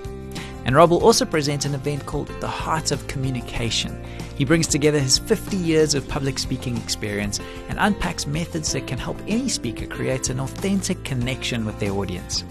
And 0.64 0.78
Rob 0.78 0.92
will 0.92 1.04
also 1.04 1.26
present 1.26 1.66
an 1.66 1.76
event 1.76 2.06
called 2.06 2.30
The 2.40 2.48
Heart 2.48 2.92
of 2.92 3.06
Communication. 3.08 4.02
He 4.40 4.46
brings 4.46 4.68
together 4.68 5.00
his 5.00 5.20
50 5.20 5.58
years 5.58 5.94
of 5.94 6.08
public 6.08 6.40
speaking 6.40 6.78
experience 6.78 7.42
and 7.68 7.78
unpacks 7.78 8.26
methods 8.26 8.72
that 8.72 8.88
can 8.88 8.98
help 8.98 9.18
any 9.28 9.50
speaker 9.50 9.86
create 9.86 10.30
an 10.30 10.40
authentic 10.40 11.04
connection 11.04 11.66
with 11.66 11.78
their 11.80 11.92
audience. 11.92 12.46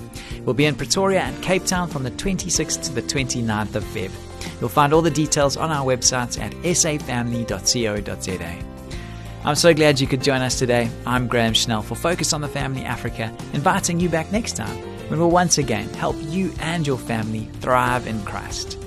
We'll 0.45 0.53
be 0.53 0.67
in 0.67 0.75
Pretoria 0.75 1.23
and 1.23 1.43
Cape 1.43 1.65
Town 1.65 1.89
from 1.89 2.03
the 2.03 2.11
26th 2.11 2.85
to 2.85 2.93
the 2.93 3.01
29th 3.01 3.75
of 3.75 3.85
Feb. 3.85 4.11
You'll 4.61 4.69
find 4.69 4.93
all 4.93 5.01
the 5.01 5.11
details 5.11 5.57
on 5.57 5.71
our 5.71 5.87
website 5.87 6.39
at 6.39 6.53
safamily.co.za. 6.53 7.45
I'm 9.45 9.55
so 9.55 9.73
glad 9.73 9.99
you 9.99 10.07
could 10.07 10.23
join 10.23 10.43
us 10.43 10.59
today. 10.59 10.91
I'm 11.07 11.27
Graham 11.27 11.55
Schnell 11.55 11.81
for 11.81 11.95
Focus 11.95 12.35
on 12.35 12.43
the 12.43 12.49
Family 12.49 12.85
Africa, 12.85 13.35
inviting 13.55 13.99
you 13.99 14.11
back 14.11 14.31
next 14.31 14.57
time 14.57 14.77
when 15.09 15.19
we'll 15.19 15.31
once 15.31 15.57
again 15.57 15.89
help 15.95 16.17
you 16.25 16.53
and 16.61 16.87
your 16.87 16.99
family 16.99 17.49
thrive 17.61 18.07
in 18.07 18.23
Christ. 18.27 18.79